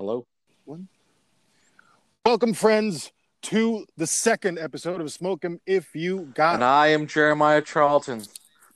Hello. 0.00 0.26
Welcome, 2.24 2.54
friends, 2.54 3.12
to 3.42 3.84
the 3.98 4.06
second 4.06 4.58
episode 4.58 4.98
of 5.02 5.12
Smoke 5.12 5.44
'em 5.44 5.60
If 5.66 5.94
You 5.94 6.32
Got 6.34 6.54
And 6.54 6.64
I 6.64 6.86
am 6.86 7.06
Jeremiah 7.06 7.60
Charlton, 7.60 8.22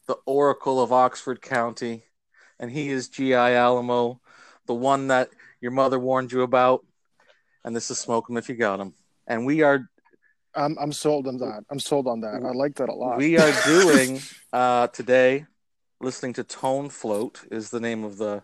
the 0.06 0.18
Oracle 0.26 0.82
of 0.82 0.92
Oxford 0.92 1.40
County. 1.40 2.04
And 2.60 2.70
he 2.70 2.90
is 2.90 3.08
G.I. 3.08 3.52
Alamo, 3.52 4.20
the 4.66 4.74
one 4.74 5.06
that 5.06 5.30
your 5.62 5.70
mother 5.70 5.98
warned 5.98 6.30
you 6.30 6.42
about. 6.42 6.84
And 7.64 7.74
this 7.74 7.90
is 7.90 7.98
Smoke 7.98 8.26
'em 8.28 8.36
If 8.36 8.50
You 8.50 8.56
Got 8.56 8.80
'em. 8.80 8.92
And 9.26 9.46
we 9.46 9.62
are 9.62 9.88
I'm, 10.54 10.76
I'm 10.78 10.92
sold 10.92 11.26
on 11.26 11.38
that. 11.38 11.64
I'm 11.70 11.80
sold 11.80 12.06
on 12.06 12.20
that. 12.20 12.42
I 12.44 12.52
like 12.52 12.74
that 12.74 12.90
a 12.90 12.94
lot. 12.94 13.16
we 13.16 13.38
are 13.38 13.52
doing 13.64 14.20
uh, 14.52 14.88
today 14.88 15.46
listening 16.02 16.34
to 16.34 16.44
Tone 16.44 16.90
Float 16.90 17.46
is 17.50 17.70
the 17.70 17.80
name 17.80 18.04
of 18.04 18.18
the 18.18 18.42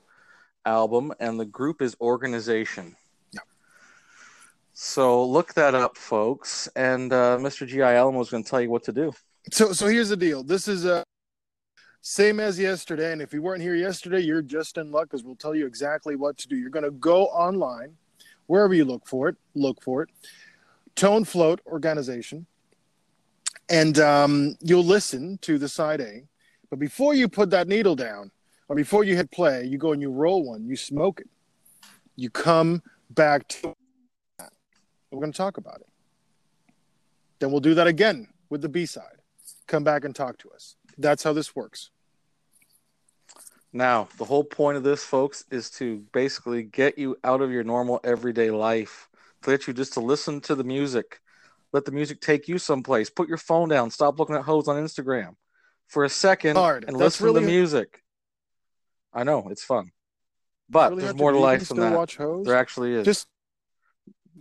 album, 0.64 1.12
and 1.20 1.38
the 1.38 1.44
group 1.44 1.82
is 1.82 1.96
Organization. 2.00 2.96
Yeah. 3.32 3.40
So 4.72 5.24
look 5.24 5.54
that 5.54 5.74
up, 5.74 5.96
folks. 5.96 6.68
And 6.76 7.12
uh, 7.12 7.38
Mr. 7.40 7.66
G.I. 7.66 7.94
Alamo 7.94 8.20
is 8.20 8.30
going 8.30 8.44
to 8.44 8.48
tell 8.48 8.60
you 8.60 8.70
what 8.70 8.84
to 8.84 8.92
do. 8.92 9.12
So 9.50 9.72
so 9.72 9.86
here's 9.86 10.10
the 10.10 10.16
deal. 10.16 10.42
This 10.42 10.68
is 10.68 10.84
uh, 10.84 11.02
same 12.02 12.40
as 12.40 12.58
yesterday, 12.58 13.12
and 13.12 13.20
if 13.20 13.32
you 13.32 13.42
weren't 13.42 13.62
here 13.62 13.74
yesterday, 13.74 14.20
you're 14.20 14.42
just 14.42 14.78
in 14.78 14.90
luck 14.90 15.04
because 15.04 15.22
we'll 15.22 15.36
tell 15.36 15.54
you 15.54 15.66
exactly 15.66 16.16
what 16.16 16.38
to 16.38 16.48
do. 16.48 16.56
You're 16.56 16.70
going 16.70 16.84
to 16.84 16.90
go 16.90 17.26
online, 17.26 17.96
wherever 18.46 18.74
you 18.74 18.84
look 18.84 19.06
for 19.06 19.28
it. 19.28 19.36
Look 19.54 19.82
for 19.82 20.02
it. 20.02 20.08
Tone 20.94 21.24
Float 21.24 21.60
Organization, 21.66 22.46
and 23.68 23.98
um, 23.98 24.56
you'll 24.60 24.84
listen 24.84 25.38
to 25.42 25.58
the 25.58 25.68
side 25.68 26.00
A. 26.00 26.24
But 26.68 26.78
before 26.78 27.14
you 27.14 27.28
put 27.28 27.50
that 27.50 27.68
needle 27.68 27.96
down, 27.96 28.30
or 28.70 28.76
before 28.76 29.02
you 29.02 29.16
hit 29.16 29.32
play, 29.32 29.64
you 29.64 29.78
go 29.78 29.90
and 29.90 30.00
you 30.00 30.12
roll 30.12 30.44
one. 30.44 30.64
You 30.64 30.76
smoke 30.76 31.20
it. 31.20 31.28
You 32.14 32.30
come 32.30 32.82
back 33.10 33.48
to 33.48 33.74
that. 34.38 34.52
We're 35.10 35.18
going 35.18 35.32
to 35.32 35.36
talk 35.36 35.56
about 35.56 35.80
it. 35.80 35.88
Then 37.40 37.50
we'll 37.50 37.60
do 37.60 37.74
that 37.74 37.88
again 37.88 38.28
with 38.48 38.62
the 38.62 38.68
B 38.68 38.86
side 38.86 39.20
come 39.66 39.84
back 39.84 40.04
and 40.04 40.14
talk 40.14 40.36
to 40.38 40.50
us. 40.50 40.76
That's 40.98 41.22
how 41.22 41.32
this 41.32 41.56
works. 41.56 41.90
Now, 43.72 44.08
the 44.18 44.24
whole 44.24 44.44
point 44.44 44.76
of 44.76 44.82
this, 44.82 45.04
folks, 45.04 45.44
is 45.50 45.70
to 45.70 46.04
basically 46.12 46.64
get 46.64 46.98
you 46.98 47.16
out 47.22 47.40
of 47.40 47.52
your 47.52 47.62
normal 47.62 48.00
everyday 48.02 48.50
life, 48.50 49.08
to 49.42 49.50
get 49.52 49.66
you 49.68 49.72
just 49.72 49.94
to 49.94 50.00
listen 50.00 50.40
to 50.42 50.54
the 50.56 50.64
music. 50.64 51.20
Let 51.72 51.84
the 51.84 51.92
music 51.92 52.20
take 52.20 52.48
you 52.48 52.58
someplace. 52.58 53.10
Put 53.10 53.28
your 53.28 53.38
phone 53.38 53.68
down. 53.68 53.90
Stop 53.90 54.18
looking 54.18 54.34
at 54.34 54.42
hoes 54.42 54.66
on 54.66 54.76
Instagram 54.76 55.36
for 55.86 56.04
a 56.04 56.08
second 56.08 56.56
Hard. 56.56 56.84
and 56.84 56.96
That's 56.96 57.20
listen 57.20 57.28
to 57.28 57.40
the 57.40 57.46
music. 57.46 58.02
I 59.12 59.24
know 59.24 59.48
it's 59.50 59.64
fun, 59.64 59.90
but 60.68 60.90
Really 60.90 61.02
there's 61.02 61.14
more 61.14 61.32
to 61.32 61.38
life 61.38 61.68
than 61.68 61.78
that. 61.78 61.96
Watch 61.96 62.16
hoes? 62.16 62.46
There 62.46 62.56
actually 62.56 62.94
is. 62.94 63.04
Just 63.04 63.26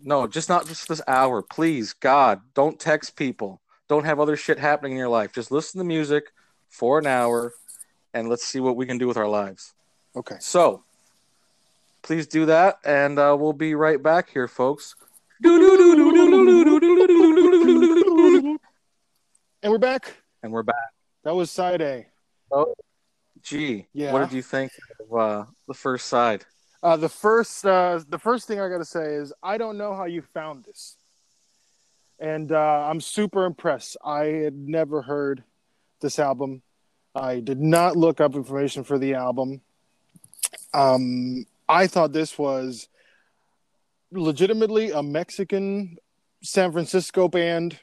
no, 0.01 0.27
just 0.27 0.47
not 0.49 0.67
just 0.67 0.87
this 0.87 1.01
hour, 1.07 1.41
please. 1.41 1.93
God, 1.93 2.41
don't 2.53 2.79
text 2.79 3.15
people. 3.15 3.61
Don't 3.87 4.05
have 4.05 4.19
other 4.19 4.37
shit 4.37 4.59
happening 4.59 4.93
in 4.93 4.97
your 4.97 5.09
life. 5.09 5.33
Just 5.33 5.51
listen 5.51 5.79
to 5.79 5.83
music 5.83 6.31
for 6.69 6.99
an 6.99 7.07
hour, 7.07 7.53
and 8.13 8.29
let's 8.29 8.45
see 8.45 8.59
what 8.59 8.75
we 8.75 8.85
can 8.85 8.97
do 8.97 9.07
with 9.07 9.17
our 9.17 9.27
lives. 9.27 9.73
okay. 10.15 10.35
So, 10.39 10.83
please 12.03 12.27
do 12.27 12.45
that, 12.45 12.77
and 12.85 13.17
uh, 13.17 13.35
we'll 13.37 13.53
be 13.53 13.73
right 13.75 14.01
back 14.01 14.29
here, 14.29 14.47
folks. 14.47 14.95
And 19.61 19.71
we're 19.71 19.77
back. 19.77 20.13
And 20.43 20.51
we're 20.51 20.63
back. 20.63 20.93
That 21.23 21.35
was 21.35 21.51
side 21.51 21.81
A. 21.81 22.05
Gee, 23.43 23.87
Yeah. 23.93 24.13
what 24.13 24.19
did 24.19 24.33
you 24.33 24.41
think 24.41 24.71
of 24.99 25.17
uh, 25.17 25.45
the 25.67 25.73
first 25.73 26.07
side? 26.07 26.45
Uh, 26.81 26.95
the 26.95 27.09
first, 27.09 27.65
uh, 27.65 27.99
the 28.07 28.19
first 28.19 28.47
thing 28.47 28.59
I 28.59 28.69
got 28.69 28.77
to 28.77 28.85
say 28.85 29.15
is 29.15 29.33
I 29.43 29.57
don't 29.57 29.77
know 29.77 29.93
how 29.93 30.05
you 30.05 30.21
found 30.21 30.63
this, 30.63 30.95
and 32.19 32.51
uh, 32.51 32.87
I'm 32.89 33.01
super 33.01 33.45
impressed. 33.45 33.97
I 34.03 34.25
had 34.25 34.53
never 34.55 35.01
heard 35.01 35.43
this 35.99 36.19
album. 36.19 36.61
I 37.15 37.39
did 37.41 37.59
not 37.59 37.97
look 37.97 38.21
up 38.21 38.35
information 38.35 38.83
for 38.83 38.97
the 38.97 39.15
album. 39.15 39.61
Um, 40.73 41.45
I 41.67 41.87
thought 41.87 42.13
this 42.13 42.37
was 42.37 42.87
legitimately 44.11 44.91
a 44.91 45.03
Mexican 45.03 45.97
San 46.41 46.71
Francisco 46.71 47.27
band 47.27 47.79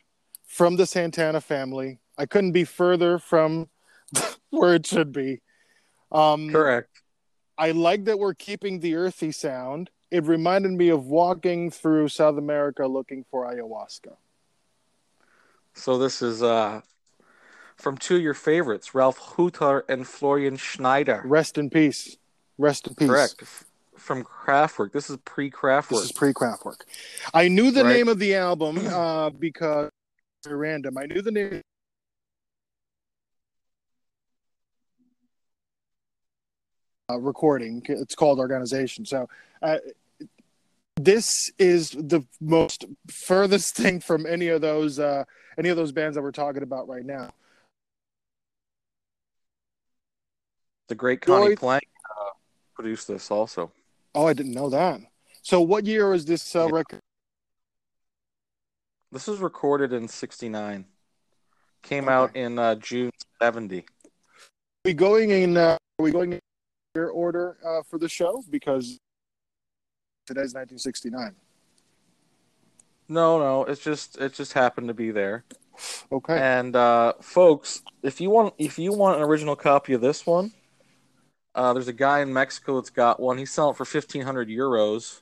from 0.46 0.76
the 0.76 0.86
Santana 0.86 1.40
family. 1.40 1.98
I 2.16 2.24
couldn't 2.26 2.52
be 2.52 2.64
further 2.64 3.18
from 3.18 3.68
where 4.50 4.74
it 4.74 4.86
should 4.86 5.12
be. 5.12 5.42
Um, 6.12 6.50
Correct. 6.50 7.02
I 7.58 7.70
like 7.72 8.04
that 8.04 8.18
we're 8.18 8.34
keeping 8.34 8.80
the 8.80 8.94
earthy 8.96 9.32
sound. 9.32 9.90
It 10.10 10.24
reminded 10.24 10.72
me 10.72 10.88
of 10.90 11.06
walking 11.06 11.70
through 11.70 12.08
South 12.08 12.38
America 12.38 12.86
looking 12.86 13.24
for 13.30 13.46
ayahuasca. 13.46 14.16
So 15.74 15.98
this 15.98 16.22
is 16.22 16.42
uh, 16.42 16.82
from 17.76 17.98
two 17.98 18.16
of 18.16 18.22
your 18.22 18.34
favorites, 18.34 18.94
Ralf 18.94 19.18
Hütter 19.18 19.82
and 19.88 20.06
Florian 20.06 20.56
Schneider. 20.56 21.22
Rest 21.24 21.58
in 21.58 21.70
peace. 21.70 22.16
Rest 22.58 22.86
in 22.86 22.94
peace. 22.94 23.08
Correct. 23.08 23.42
From 23.96 24.24
Kraftwerk. 24.24 24.92
This 24.92 25.10
is 25.10 25.16
pre-Kraftwerk. 25.24 25.88
This 25.88 26.04
is 26.04 26.12
pre 26.12 26.32
Kraftwerk. 26.32 26.82
I 27.32 27.48
knew 27.48 27.70
the 27.70 27.82
Right. 27.84 27.96
name 27.96 28.08
of 28.08 28.18
the 28.18 28.34
album 28.34 28.86
uh, 28.86 29.30
because 29.30 29.90
random. 30.46 30.96
I 30.98 31.06
knew 31.06 31.22
the 31.22 31.32
name. 31.32 31.62
Uh, 37.08 37.18
recording. 37.20 37.82
It's 37.88 38.16
called 38.16 38.40
Organization. 38.40 39.04
So, 39.06 39.28
uh, 39.62 39.78
this 40.96 41.52
is 41.56 41.90
the 41.90 42.24
most 42.40 42.84
furthest 43.08 43.76
thing 43.80 44.00
from 44.00 44.26
any 44.26 44.48
of 44.48 44.60
those 44.60 44.98
uh, 44.98 45.22
any 45.56 45.68
of 45.68 45.76
those 45.76 45.92
bands 45.92 46.16
that 46.16 46.22
we're 46.22 46.32
talking 46.32 46.62
about 46.64 46.88
right 46.88 47.04
now. 47.04 47.30
the 50.88 50.94
great 50.94 51.20
Conny 51.20 51.48
Joy- 51.48 51.56
Plank 51.56 51.82
uh, 52.20 52.30
produced 52.74 53.08
this 53.08 53.30
also. 53.30 53.70
Oh, 54.14 54.26
I 54.26 54.32
didn't 54.32 54.52
know 54.52 54.70
that. 54.70 55.00
So, 55.42 55.60
what 55.60 55.86
year 55.86 56.10
was 56.10 56.24
this 56.24 56.56
uh, 56.56 56.68
record? 56.68 57.00
This 59.12 59.28
was 59.28 59.38
recorded 59.38 59.92
in 59.92 60.08
'69. 60.08 60.84
Came 61.82 62.04
Okay. 62.04 62.12
out 62.12 62.34
in 62.34 62.58
uh, 62.58 62.74
June 62.76 63.12
'70. 63.40 63.84
we 64.84 64.92
going 64.92 65.30
in? 65.30 65.56
Uh, 65.56 65.76
are 65.98 66.02
we 66.02 66.10
going 66.10 66.32
in 66.32 66.40
your 66.96 67.10
order 67.10 67.58
uh, 67.64 67.82
for 67.88 67.98
the 67.98 68.08
show 68.08 68.42
because 68.50 68.98
today's 70.26 70.54
1969. 70.54 71.34
No, 73.08 73.38
no, 73.38 73.64
it's 73.64 73.82
just 73.82 74.18
it 74.18 74.34
just 74.34 74.52
happened 74.52 74.88
to 74.88 74.94
be 74.94 75.12
there. 75.12 75.44
Okay. 76.10 76.38
And 76.38 76.74
uh, 76.74 77.12
folks, 77.20 77.82
if 78.02 78.20
you 78.20 78.30
want 78.30 78.54
if 78.58 78.78
you 78.78 78.92
want 78.92 79.18
an 79.18 79.22
original 79.22 79.54
copy 79.54 79.92
of 79.92 80.00
this 80.00 80.26
one, 80.26 80.52
uh, 81.54 81.72
there's 81.72 81.88
a 81.88 81.92
guy 81.92 82.20
in 82.20 82.32
Mexico 82.32 82.76
that's 82.76 82.90
got 82.90 83.20
one. 83.20 83.38
He's 83.38 83.52
selling 83.52 83.74
it 83.74 83.76
for 83.76 83.84
fifteen 83.84 84.22
hundred 84.22 84.48
euros. 84.48 85.20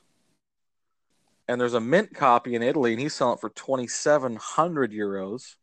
And 1.47 1.61
there's 1.61 1.75
a 1.75 1.79
mint 1.79 2.15
copy 2.15 2.55
in 2.55 2.63
Italy, 2.63 2.93
and 2.93 2.99
he's 2.99 3.13
selling 3.13 3.35
it 3.35 3.41
for 3.41 3.49
twenty 3.51 3.85
seven 3.85 4.35
hundred 4.35 4.91
euros. 4.91 5.55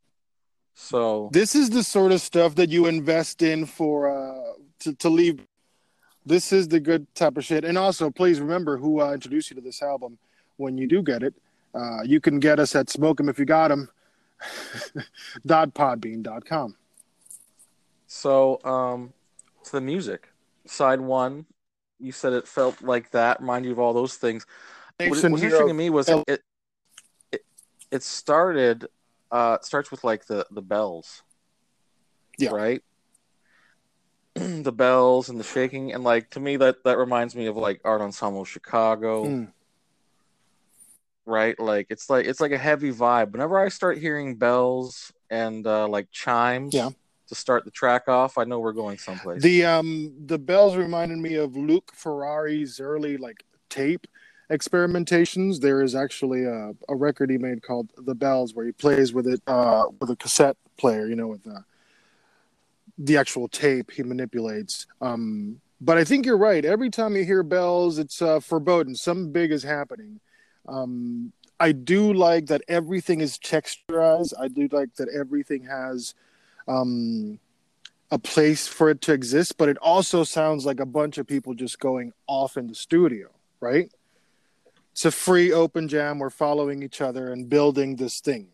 So 0.74 1.28
This 1.32 1.54
is 1.54 1.70
the 1.70 1.82
sort 1.82 2.12
of 2.12 2.20
stuff 2.20 2.54
that 2.54 2.70
you 2.70 2.86
invest 2.86 3.42
in 3.42 3.66
for 3.66 4.10
uh, 4.10 4.52
to 4.80 4.94
to 4.94 5.08
leave. 5.08 5.40
This 6.24 6.52
is 6.52 6.68
the 6.68 6.80
good 6.80 7.12
type 7.14 7.36
of 7.36 7.44
shit. 7.44 7.64
And 7.64 7.76
also, 7.76 8.10
please 8.10 8.40
remember 8.40 8.76
who 8.78 9.00
uh, 9.00 9.12
introduced 9.12 9.50
you 9.50 9.56
to 9.56 9.60
this 9.60 9.82
album 9.82 10.18
when 10.56 10.78
you 10.78 10.86
do 10.86 11.02
get 11.02 11.22
it. 11.22 11.34
Uh, 11.74 12.02
you 12.04 12.20
can 12.20 12.38
get 12.38 12.60
us 12.60 12.74
at 12.76 12.90
Smoke 12.90 13.18
'em 13.20 13.28
if 13.28 13.38
you 13.38 13.44
got 13.44 13.72
'em. 13.72 13.88
dot 15.46 15.72
podbean 15.74 16.22
dot 16.22 16.44
com. 16.44 16.76
So, 18.06 18.60
um, 18.64 19.12
to 19.64 19.72
the 19.72 19.80
music, 19.80 20.28
side 20.66 21.00
one, 21.00 21.46
you 21.98 22.12
said 22.12 22.32
it 22.32 22.46
felt 22.46 22.82
like 22.82 23.10
that, 23.12 23.40
remind 23.40 23.64
you 23.64 23.72
of 23.72 23.78
all 23.78 23.92
those 23.92 24.16
things. 24.16 24.44
What, 24.98 25.10
what's 25.10 25.24
interesting 25.24 25.68
to 25.68 25.74
me 25.74 25.90
was 25.90 26.08
El- 26.08 26.24
it, 26.26 26.42
it, 27.30 27.44
it 27.90 28.02
started, 28.02 28.86
uh, 29.30 29.58
it 29.60 29.64
starts 29.64 29.90
with 29.90 30.04
like 30.04 30.26
the 30.26 30.46
the 30.50 30.62
bells, 30.62 31.22
Yeah. 32.38 32.50
right? 32.50 32.82
the 34.62 34.72
bells 34.72 35.28
and 35.28 35.38
the 35.38 35.44
shaking, 35.44 35.92
and 35.92 36.04
like 36.04 36.30
to 36.30 36.40
me 36.40 36.56
that 36.56 36.84
that 36.84 36.98
reminds 36.98 37.34
me 37.34 37.46
of 37.46 37.56
like 37.56 37.80
Art 37.84 38.00
Ensemble 38.00 38.44
Chicago, 38.44 39.24
Mm. 39.26 39.52
right? 41.26 41.58
Like 41.58 41.86
it's 41.90 42.08
like 42.10 42.26
it's 42.26 42.40
like 42.40 42.52
a 42.52 42.58
heavy 42.58 42.92
vibe. 42.92 43.32
Whenever 43.32 43.58
I 43.58 43.68
start 43.68 43.98
hearing 43.98 44.36
bells 44.36 45.12
and 45.30 45.66
uh, 45.66 45.88
like 45.88 46.10
chimes, 46.10 46.74
Yeah. 46.74 46.90
to 47.28 47.34
start 47.34 47.64
the 47.64 47.70
track 47.70 48.08
off, 48.08 48.38
I 48.38 48.44
know 48.44 48.58
we're 48.60 48.72
going 48.72 48.98
someplace. 48.98 49.42
The 49.42 49.64
um 49.64 50.12
the 50.26 50.38
bells 50.38 50.76
reminded 50.76 51.18
me 51.18 51.34
of 51.36 51.56
Luc 51.56 51.92
Ferrari's 51.94 52.80
early 52.80 53.16
like 53.16 53.44
tape 53.68 54.06
experimentations. 54.50 55.60
There 55.60 55.82
is 55.82 55.94
actually 55.94 56.44
a, 56.44 56.72
a 56.88 56.94
record 56.94 57.30
he 57.30 57.38
made 57.38 57.62
called 57.62 57.90
The 57.96 58.14
Bells 58.14 58.54
where 58.54 58.66
he 58.66 58.72
plays 58.72 59.12
with 59.12 59.26
it 59.26 59.40
uh 59.46 59.84
with 60.00 60.10
a 60.10 60.16
cassette 60.16 60.56
player, 60.78 61.06
you 61.06 61.16
know, 61.16 61.28
with 61.28 61.46
uh, 61.46 61.60
the 62.98 63.16
actual 63.16 63.48
tape 63.48 63.90
he 63.90 64.02
manipulates. 64.02 64.86
Um 65.00 65.60
but 65.84 65.98
I 65.98 66.04
think 66.04 66.24
you're 66.24 66.38
right. 66.38 66.64
Every 66.64 66.90
time 66.90 67.16
you 67.16 67.24
hear 67.24 67.42
bells, 67.42 67.98
it's 67.98 68.22
uh, 68.22 68.38
foreboding. 68.38 68.94
Something 68.94 69.32
big 69.32 69.50
is 69.50 69.64
happening. 69.64 70.20
Um, 70.68 71.32
I 71.58 71.72
do 71.72 72.12
like 72.12 72.46
that 72.46 72.62
everything 72.68 73.20
is 73.20 73.36
texturized. 73.36 74.32
I 74.38 74.46
do 74.46 74.68
like 74.70 74.94
that 74.94 75.08
everything 75.08 75.64
has 75.64 76.14
um, 76.68 77.40
a 78.12 78.18
place 78.18 78.68
for 78.68 78.90
it 78.90 79.00
to 79.02 79.12
exist, 79.12 79.58
but 79.58 79.68
it 79.68 79.76
also 79.78 80.22
sounds 80.22 80.64
like 80.64 80.78
a 80.78 80.86
bunch 80.86 81.18
of 81.18 81.26
people 81.26 81.52
just 81.52 81.80
going 81.80 82.12
off 82.28 82.56
in 82.56 82.68
the 82.68 82.76
studio, 82.76 83.30
right? 83.58 83.90
It's 84.92 85.04
a 85.04 85.10
free 85.10 85.52
open 85.52 85.88
jam. 85.88 86.20
We're 86.20 86.30
following 86.30 86.84
each 86.84 87.00
other 87.00 87.32
and 87.32 87.48
building 87.48 87.96
this 87.96 88.20
thing. 88.20 88.48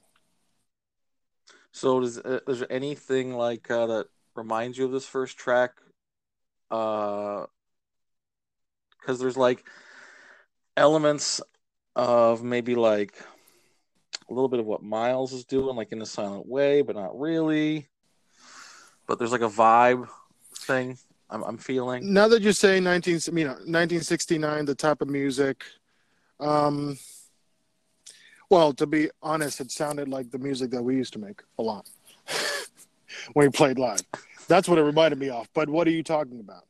So, 1.72 1.98
uh, 1.98 2.40
is 2.48 2.60
there 2.60 2.72
anything 2.72 3.34
like 3.34 3.70
uh, 3.70 3.86
that 3.86 4.06
reminds 4.38 4.78
you 4.78 4.86
of 4.86 4.92
this 4.92 5.06
first 5.06 5.36
track? 5.36 5.72
Uh, 6.70 7.46
because 9.00 9.18
there's 9.18 9.36
like 9.36 9.64
elements 10.76 11.40
of 11.96 12.42
maybe 12.42 12.74
like 12.74 13.14
a 14.28 14.32
little 14.32 14.48
bit 14.48 14.60
of 14.60 14.66
what 14.66 14.82
Miles 14.82 15.32
is 15.32 15.44
doing, 15.44 15.76
like 15.76 15.92
in 15.92 16.02
a 16.02 16.06
silent 16.06 16.46
way, 16.46 16.82
but 16.82 16.96
not 16.96 17.18
really. 17.18 17.88
But 19.06 19.18
there's 19.18 19.32
like 19.32 19.40
a 19.40 19.48
vibe 19.48 20.08
thing 20.54 20.98
I'm, 21.30 21.42
I'm 21.42 21.58
feeling. 21.58 22.12
Now 22.12 22.28
that 22.28 22.42
you 22.42 22.52
say 22.52 22.80
19, 22.80 23.20
you 23.32 23.44
know, 23.44 23.52
1969, 23.52 24.66
the 24.66 24.74
type 24.74 25.00
of 25.00 25.08
music, 25.08 25.64
um, 26.40 26.98
well, 28.50 28.72
to 28.74 28.86
be 28.86 29.10
honest, 29.22 29.60
it 29.60 29.70
sounded 29.70 30.08
like 30.08 30.30
the 30.30 30.38
music 30.38 30.70
that 30.70 30.82
we 30.82 30.96
used 30.96 31.12
to 31.14 31.18
make 31.18 31.42
a 31.58 31.62
lot 31.62 31.88
when 33.32 33.46
we 33.46 33.50
played 33.50 33.78
live. 33.78 34.02
That's 34.48 34.68
what 34.68 34.78
it 34.78 34.82
reminded 34.82 35.18
me 35.18 35.28
of. 35.28 35.48
But 35.54 35.68
what 35.68 35.86
are 35.86 35.90
you 35.90 36.02
talking 36.02 36.40
about? 36.40 36.64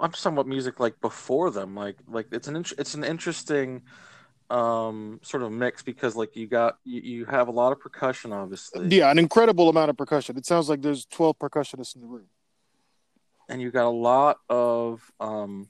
I'm 0.00 0.10
just 0.10 0.22
talking 0.22 0.36
about 0.36 0.46
music 0.46 0.80
like 0.80 1.00
before 1.00 1.50
them. 1.50 1.74
Like 1.74 1.96
like 2.08 2.28
it's 2.32 2.48
an 2.48 2.56
it's 2.78 2.94
an 2.94 3.04
interesting 3.04 3.82
um 4.48 5.18
sort 5.22 5.42
of 5.42 5.50
mix 5.52 5.82
because 5.82 6.14
like 6.16 6.36
you 6.36 6.46
got 6.46 6.78
you, 6.84 7.00
you 7.00 7.24
have 7.26 7.48
a 7.48 7.50
lot 7.50 7.72
of 7.72 7.80
percussion 7.80 8.32
obviously 8.32 8.86
Yeah, 8.96 9.10
an 9.10 9.18
incredible 9.18 9.68
amount 9.68 9.90
of 9.90 9.96
percussion. 9.96 10.36
It 10.36 10.46
sounds 10.46 10.68
like 10.68 10.82
there's 10.82 11.04
12 11.06 11.38
percussionists 11.38 11.96
in 11.96 12.00
the 12.02 12.06
room. 12.06 12.26
and 13.48 13.60
you 13.60 13.70
got 13.72 13.86
a 13.86 13.90
lot 13.90 14.38
of 14.48 15.10
um 15.18 15.68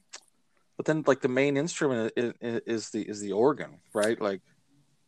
but 0.77 0.85
then 0.85 1.03
like 1.07 1.23
the 1.23 1.29
main 1.29 1.57
instrument 1.57 2.13
is, 2.17 2.35
is 2.67 2.91
the 2.91 3.01
is 3.03 3.21
the 3.21 3.33
organ 3.33 3.79
right 3.95 4.21
like 4.21 4.43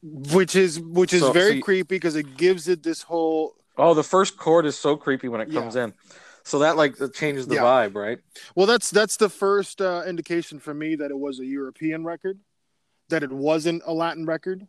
Which 0.03 0.57
is 0.57 0.81
which 0.81 1.13
is 1.13 1.21
So- 1.21 1.33
very 1.33 1.51
so 1.51 1.57
you- 1.57 1.63
creepy 1.63 1.95
because 1.97 2.17
it 2.17 2.39
gives 2.39 2.69
it 2.69 2.83
this 2.83 3.03
whole 3.03 3.55
oh 3.79 3.95
the 3.95 4.03
first 4.05 4.37
chord 4.37 4.67
is 4.67 4.77
so 4.77 4.97
creepy 4.97 5.29
when 5.29 5.41
it 5.41 5.49
Yeah. 5.51 5.61
comes 5.61 5.77
in 5.77 5.95
so 6.43 6.59
that 6.61 6.77
like 6.77 6.97
changes 7.15 7.47
the 7.47 7.55
Yeah. 7.55 7.63
vibe 7.63 7.95
right 7.95 8.19
Well, 8.55 8.67
that's 8.67 8.91
that's 8.91 9.17
the 9.17 9.29
first 9.29 9.81
uh, 9.81 10.03
indication 10.07 10.59
for 10.61 10.75
me 10.75 10.97
that 10.97 11.11
it 11.11 11.19
was 11.19 11.41
a 11.41 11.47
European 11.47 12.05
record, 12.05 12.39
that 13.09 13.23
it 13.23 13.33
wasn't 13.33 13.83
a 13.87 13.93
Latin 13.93 14.27
record, 14.27 14.67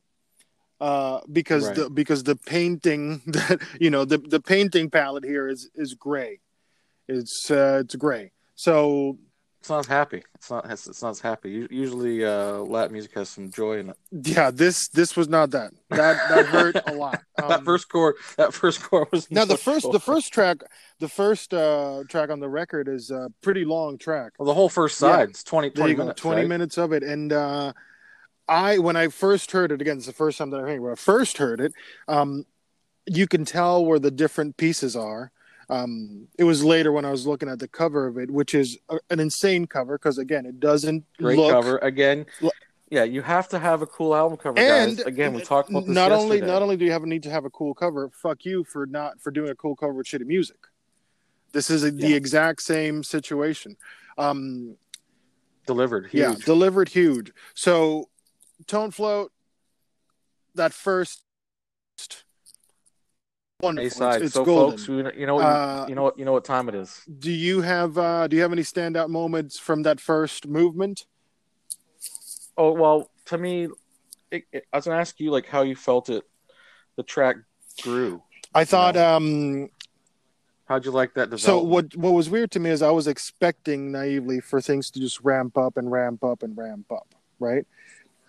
uh, 0.80 1.20
because 1.32 1.68
Right. 1.68 1.76
the 1.76 1.90
because 1.90 2.24
the 2.24 2.36
painting 2.36 3.22
that 3.28 3.62
you 3.80 3.90
know 3.90 4.06
the 4.06 4.18
the 4.18 4.40
painting 4.40 4.90
palette 4.90 5.24
here 5.26 5.48
is 5.48 5.70
is 5.76 5.94
gray, 5.94 6.40
it's 7.08 7.52
uh, 7.52 7.82
it's 7.84 7.96
gray. 7.96 8.32
So 8.56 9.18
it's 9.60 9.70
not 9.70 9.80
as 9.80 9.88
happy 9.88 10.24
it's 10.36 10.50
not 10.50 10.70
it's, 10.70 10.88
it's 10.88 11.02
not 11.02 11.10
as 11.12 11.20
happy 11.20 11.68
usually 11.70 12.24
uh 12.26 12.54
latin 12.60 12.94
music 12.94 13.14
has 13.14 13.30
some 13.30 13.50
joy 13.52 13.80
in 13.80 13.90
it 13.90 13.98
yeah, 14.12 14.50
this 14.50 14.88
this 14.88 15.16
was 15.16 15.28
not 15.30 15.52
that 15.52 15.72
that 15.92 16.28
that 16.28 16.48
hurt 16.48 16.78
a 16.86 16.92
lot. 16.92 17.22
that 17.38 17.60
Um, 17.60 17.66
first 17.66 17.90
chord 17.90 18.16
that 18.38 18.54
first 18.54 18.82
chord 18.82 19.08
was 19.12 19.30
now 19.30 19.46
the 19.46 19.56
first 19.56 19.84
cool. 19.84 19.92
the 19.92 20.00
first 20.00 20.34
track 20.34 20.58
the 21.00 21.08
first 21.08 21.54
uh, 21.54 22.04
track 22.08 22.30
on 22.32 22.40
the 22.40 22.50
record 22.50 22.88
is 22.88 23.12
a 23.12 23.32
pretty 23.42 23.66
long 23.66 23.98
track. 23.98 24.34
well, 24.40 24.48
the 24.48 24.54
whole 24.54 24.70
first 24.70 25.00
Yeah. 25.00 25.10
side 25.18 25.30
it's 25.30 25.44
20 25.44 25.70
20 25.70 25.96
minutes 25.96 26.22
20 26.22 26.42
right? 26.42 26.50
minutes 26.50 26.78
of 26.78 26.92
it 26.92 27.04
and 27.04 27.32
uh 27.32 27.74
i 28.48 28.80
when 28.80 28.96
i 28.96 29.08
first 29.08 29.52
heard 29.52 29.72
it 29.72 29.82
again 29.82 29.98
it's 29.98 30.06
the 30.08 30.14
first 30.14 30.38
time 30.38 30.50
that 30.50 30.58
i 30.58 30.62
heard 30.62 30.76
it 30.78 30.80
when 30.82 30.92
i 30.92 30.96
first 30.96 31.38
heard 31.38 31.62
it 31.62 31.74
um 32.08 32.46
you 33.06 33.28
can 33.28 33.46
tell 33.46 33.86
where 33.86 34.00
the 34.00 34.12
different 34.12 34.58
pieces 34.58 34.96
are 34.96 35.32
um 35.69 36.27
it 36.38 36.44
was 36.44 36.63
later 36.63 36.92
when 36.92 37.06
i 37.06 37.12
was 37.12 37.27
looking 37.27 37.50
at 37.50 37.60
the 37.60 37.68
cover 37.68 38.07
of 38.07 38.18
it 38.18 38.30
which 38.31 38.54
is 38.56 38.77
a, 38.89 38.98
an 39.10 39.19
insane 39.19 39.66
cover 39.66 39.98
because 39.98 40.18
again 40.18 40.45
it 40.45 40.60
doesn't 40.60 41.04
great 41.18 41.38
look 41.38 41.51
cover. 41.51 41.77
Again 41.77 42.25
yeah 42.89 43.04
you 43.04 43.21
have 43.21 43.48
to 43.50 43.60
have 43.60 43.81
a 43.81 43.88
cool 43.88 44.16
album 44.16 44.38
cover 44.38 44.57
and 44.57 44.98
guys 44.98 45.06
again 45.06 45.33
we 45.33 45.42
talked 45.42 45.69
about 45.69 45.86
this 45.86 45.94
not 45.94 46.12
only 46.12 46.38
yesterday. 46.38 46.51
not 46.51 46.62
only 46.62 46.77
do 46.77 46.86
you 46.86 46.92
have 46.92 47.04
a 47.04 47.07
need 47.07 47.24
to 47.24 47.30
have 47.30 47.45
a 47.45 47.50
cool 47.51 47.74
cover 47.74 48.10
fuck 48.10 48.45
you 48.45 48.63
for 48.63 48.86
not 48.88 49.21
for 49.21 49.31
doing 49.31 49.50
a 49.50 49.56
cool 49.56 49.75
cover 49.75 49.94
with 49.94 50.07
shitty 50.07 50.25
music. 50.25 50.57
This 51.51 51.69
is 51.71 51.83
a, 51.83 51.89
the 51.92 52.13
exact 52.13 52.62
same 52.62 53.04
situation. 53.04 53.75
Um 54.18 54.75
delivered 55.69 56.07
huge. 56.07 56.21
Yeah, 56.24 56.36
delivered 56.45 56.89
huge. 56.89 57.31
So, 57.54 58.10
Tone 58.66 58.89
Float, 58.89 59.31
that 60.56 60.74
first 60.74 61.24
wonderful. 63.62 63.88
A-side. 63.88 64.22
it's 64.22 64.34
So, 64.34 64.46
golden. 64.46 64.78
folks, 64.78 64.88
you 65.18 65.26
know, 65.26 65.36
what, 65.36 65.46
Uh, 65.46 65.86
you 65.88 65.96
know 65.96 66.04
what, 66.04 66.20
you 66.20 66.26
know 66.26 66.32
what 66.32 66.46
time 66.46 66.70
it 66.70 66.76
is. 66.76 67.02
do 67.20 67.32
you 67.32 67.62
have 67.62 67.98
uh, 67.98 68.28
do 68.28 68.36
you 68.36 68.42
have 68.42 68.52
any 68.54 68.62
standout 68.64 69.10
moments 69.10 69.60
from 69.60 69.84
that 69.84 70.00
first 70.00 70.48
movement? 70.48 71.06
Oh 72.58 72.74
well, 72.74 73.10
to 73.26 73.38
me, 73.38 73.70
it, 74.32 74.44
it, 74.52 74.66
I 74.74 74.78
was 74.78 74.86
gonna 74.86 75.00
ask 75.00 75.20
you 75.20 75.32
like 75.32 75.48
how 75.48 75.62
you 75.62 75.76
felt 75.76 76.10
it. 76.10 76.24
The 76.98 77.04
track 77.04 77.38
grew. 77.82 78.22
I 78.54 78.66
thought 78.66 78.98
um, 78.98 79.70
How'd 80.66 80.86
you 80.86 80.92
like 80.92 81.14
that 81.16 81.40
so. 81.40 81.64
What 81.64 81.96
what 81.96 82.12
was 82.12 82.30
weird 82.30 82.52
to 82.52 82.60
me 82.60 82.70
is 82.70 82.82
I 82.82 82.92
was 82.92 83.08
expecting 83.08 83.92
naively 83.92 84.40
for 84.40 84.62
things 84.62 84.92
to 84.92 85.00
just 85.00 85.20
ramp 85.22 85.58
up 85.58 85.78
and 85.78 85.92
ramp 85.92 86.24
up 86.24 86.44
and 86.44 86.56
ramp 86.56 86.92
up, 86.92 87.16
right? 87.40 87.66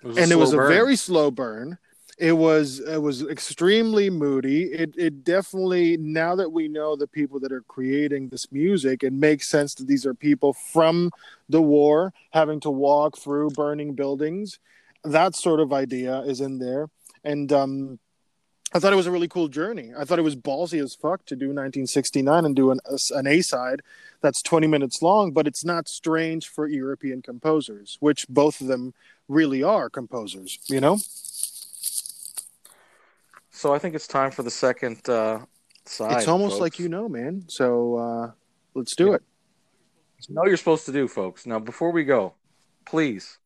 it 0.03 0.19
and 0.19 0.33
it 0.33 0.37
was 0.37 0.50
slow 0.50 0.61
a 0.61 0.69
very 0.69 0.97
slow 0.97 1.31
burn. 1.31 1.76
It 2.20 2.37
was 2.37 2.81
it 2.81 2.99
was 2.99 3.22
extremely 3.22 4.11
moody. 4.11 4.64
It 4.64 4.94
it 4.99 5.25
definitely 5.25 5.96
now 5.96 6.34
that 6.37 6.52
we 6.52 6.69
know 6.69 6.94
the 6.94 7.06
people 7.06 7.40
that 7.40 7.50
are 7.50 7.62
creating 7.62 8.28
this 8.28 8.52
music, 8.52 9.02
it 9.02 9.14
makes 9.14 9.49
sense 9.49 9.75
that 9.76 9.87
these 9.87 10.05
are 10.05 10.12
people 10.12 10.52
from 10.52 11.12
the 11.49 11.62
war 11.62 12.12
having 12.32 12.61
to 12.61 12.70
walk 12.70 13.17
through 13.17 13.50
burning 13.52 13.94
buildings. 13.94 14.58
That 15.02 15.34
sort 15.34 15.61
of 15.61 15.72
idea 15.72 16.20
is 16.20 16.43
in 16.43 16.58
there, 16.58 16.90
and 17.25 17.50
um, 17.55 17.99
I 18.75 18.78
thought 18.78 18.93
it 18.93 18.96
was 18.96 19.06
a 19.06 19.11
really 19.11 19.26
cool 19.26 19.49
journey. 19.49 19.93
I 19.99 20.05
thought 20.05 20.19
it 20.19 20.23
was 20.23 20.37
ballsy 20.37 20.82
as 20.82 20.94
fuck 20.94 21.25
to 21.25 21.34
do 21.34 21.46
1969 21.46 22.44
and 22.44 22.55
do 22.55 22.70
an 22.70 22.81
an 23.14 23.26
A 23.26 23.40
side 23.40 23.81
that's 24.20 24.43
20 24.43 24.66
minutes 24.66 25.00
long, 25.00 25.32
but 25.32 25.46
it's 25.46 25.64
not 25.64 25.88
strange 25.88 26.49
for 26.49 26.69
European 26.69 27.23
composers, 27.23 27.96
which 28.00 28.28
both 28.28 28.61
of 28.61 28.66
them 28.66 28.92
really 29.26 29.62
are 29.62 29.88
composers, 29.88 30.59
you 30.68 30.83
know? 30.83 30.99
So 33.61 33.75
I 33.75 33.79
think 33.79 33.95
it's 33.95 34.07
time 34.07 34.31
for 34.31 34.43
the 34.43 34.50
second 34.50 35.07
uh, 35.07 35.40
side. 35.85 36.17
it's 36.17 36.29
almost 36.29 36.52
folks. 36.52 36.61
like 36.62 36.79
you 36.79 36.88
know, 36.88 37.11
man. 37.11 37.45
So 37.49 37.99
uh, 37.99 38.31
let's 38.75 38.97
do 38.97 39.09
Yeah. 39.09 39.17
it. 39.17 39.23
You 40.26 40.35
know 40.35 40.40
what 40.40 40.49
you're 40.49 40.57
supposed 40.57 40.87
to 40.87 40.93
do, 40.93 41.07
folks. 41.07 41.45
Now, 41.45 41.59
before 41.59 41.93
we 41.93 42.05
go, 42.05 42.33
please 42.87 43.37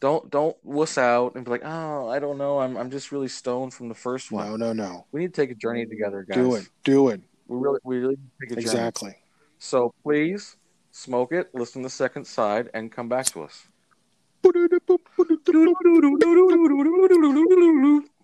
don't 0.00 0.30
don't 0.30 0.56
wuss 0.64 0.96
out 0.96 1.34
and 1.34 1.44
be 1.44 1.50
like, 1.50 1.66
oh, 1.66 2.08
I 2.08 2.18
don't 2.18 2.38
know, 2.38 2.60
I'm 2.60 2.78
I'm 2.78 2.90
just 2.90 3.12
really 3.12 3.28
stoned 3.28 3.74
from 3.74 3.90
the 3.90 3.94
first 3.94 4.32
one. 4.32 4.48
No, 4.48 4.56
no, 4.56 4.72
no. 4.72 5.06
We 5.12 5.20
need 5.20 5.34
to 5.34 5.42
take 5.42 5.50
a 5.50 5.54
journey 5.54 5.84
together, 5.84 6.24
guys. 6.26 6.38
Do 6.38 6.54
it. 6.54 6.70
Do 6.84 7.08
it. 7.10 7.20
We 7.46 7.58
really 7.58 7.80
we 7.84 7.98
really 7.98 8.16
need 8.16 8.30
to 8.40 8.40
take 8.40 8.52
a 8.52 8.54
journey. 8.54 8.62
Exactly. 8.62 9.16
So 9.58 9.92
please 10.02 10.56
smoke 10.92 11.32
it, 11.32 11.50
listen 11.52 11.82
to 11.82 11.88
the 11.88 11.90
second 11.90 12.24
side, 12.24 12.70
and 12.72 12.90
come 12.90 13.10
back 13.10 13.26
to 13.26 13.42
us. 13.42 13.66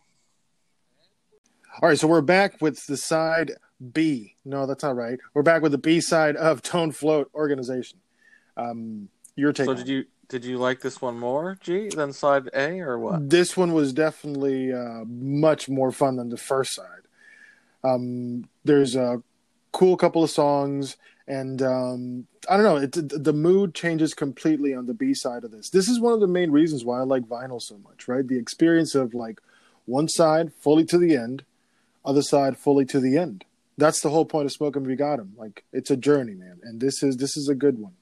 All 1.83 1.88
right, 1.88 1.99
so 1.99 2.07
we're 2.07 2.21
back 2.21 2.61
with 2.61 2.87
the 2.87 2.97
side 2.97 3.52
B. 3.93 4.37
No, 4.45 4.64
that's 4.64 4.85
not 4.85 4.95
right. 4.95 5.19
We're 5.35 5.43
back 5.43 5.61
with 5.61 5.73
the 5.73 5.78
B 5.78 6.00
side 6.00 6.37
of 6.37 6.62
Tone 6.62 6.93
Float 6.93 7.31
Organization. 7.35 7.99
Um, 8.57 9.09
your 9.35 9.52
take. 9.52 9.66
So 9.66 9.75
did 9.75 9.88
you 9.88 10.04
did 10.28 10.45
you 10.45 10.59
like 10.59 10.81
this 10.81 11.02
one 11.02 11.19
more, 11.19 11.59
G, 11.61 11.88
than 11.88 12.12
side 12.12 12.49
A 12.54 12.78
or 12.78 12.99
what? 12.99 13.28
This 13.28 13.57
one 13.57 13.73
was 13.73 13.93
definitely 13.93 14.73
uh, 14.73 15.04
much 15.07 15.69
more 15.69 15.90
fun 15.90 16.16
than 16.16 16.28
the 16.28 16.37
first 16.37 16.75
side. 16.75 16.87
Um, 17.83 18.49
there's 18.64 18.95
a 18.95 19.23
cool 19.73 19.97
couple 19.97 20.23
of 20.23 20.31
songs, 20.31 20.97
and 21.26 21.61
um, 21.61 22.26
I 22.49 22.57
don't 22.57 22.64
know. 22.64 22.76
It, 22.76 23.25
the 23.25 23.33
mood 23.33 23.75
changes 23.75 24.14
completely 24.14 24.75
on 24.75 24.87
the 24.87 24.95
B 24.95 25.12
side 25.12 25.43
of 25.43 25.50
this. 25.50 25.71
This 25.71 25.88
is 25.88 25.99
one 25.99 26.12
of 26.12 26.21
the 26.21 26.28
main 26.28 26.52
reasons 26.52 26.85
why 26.85 27.00
I 27.00 27.02
like 27.02 27.25
vinyl 27.25 27.61
so 27.61 27.78
much. 27.78 28.07
Right, 28.07 28.26
the 28.26 28.38
experience 28.38 28.95
of 28.95 29.12
like 29.12 29.40
one 29.87 30.07
side 30.09 30.52
fully 30.54 30.85
to 30.85 30.99
the 30.99 31.16
end, 31.16 31.45
other 32.05 32.23
side 32.23 32.57
fully 32.59 32.85
to 32.87 33.01
the 33.01 33.17
end. 33.17 33.45
That's 33.77 34.01
the 34.01 34.11
whole 34.11 34.25
point 34.25 34.47
of 34.47 34.53
Smoking 34.53 34.85
We 34.85 34.95
Got 34.97 35.19
'Em. 35.19 35.33
Like 35.37 35.65
it's 35.73 35.91
a 35.91 35.97
journey, 35.97 36.35
man, 36.35 36.61
and 36.63 36.81
this 36.81 37.03
is 37.03 37.17
this 37.17 37.37
is 37.37 37.49
a 37.49 37.55
good 37.55 37.79
one. 37.79 37.95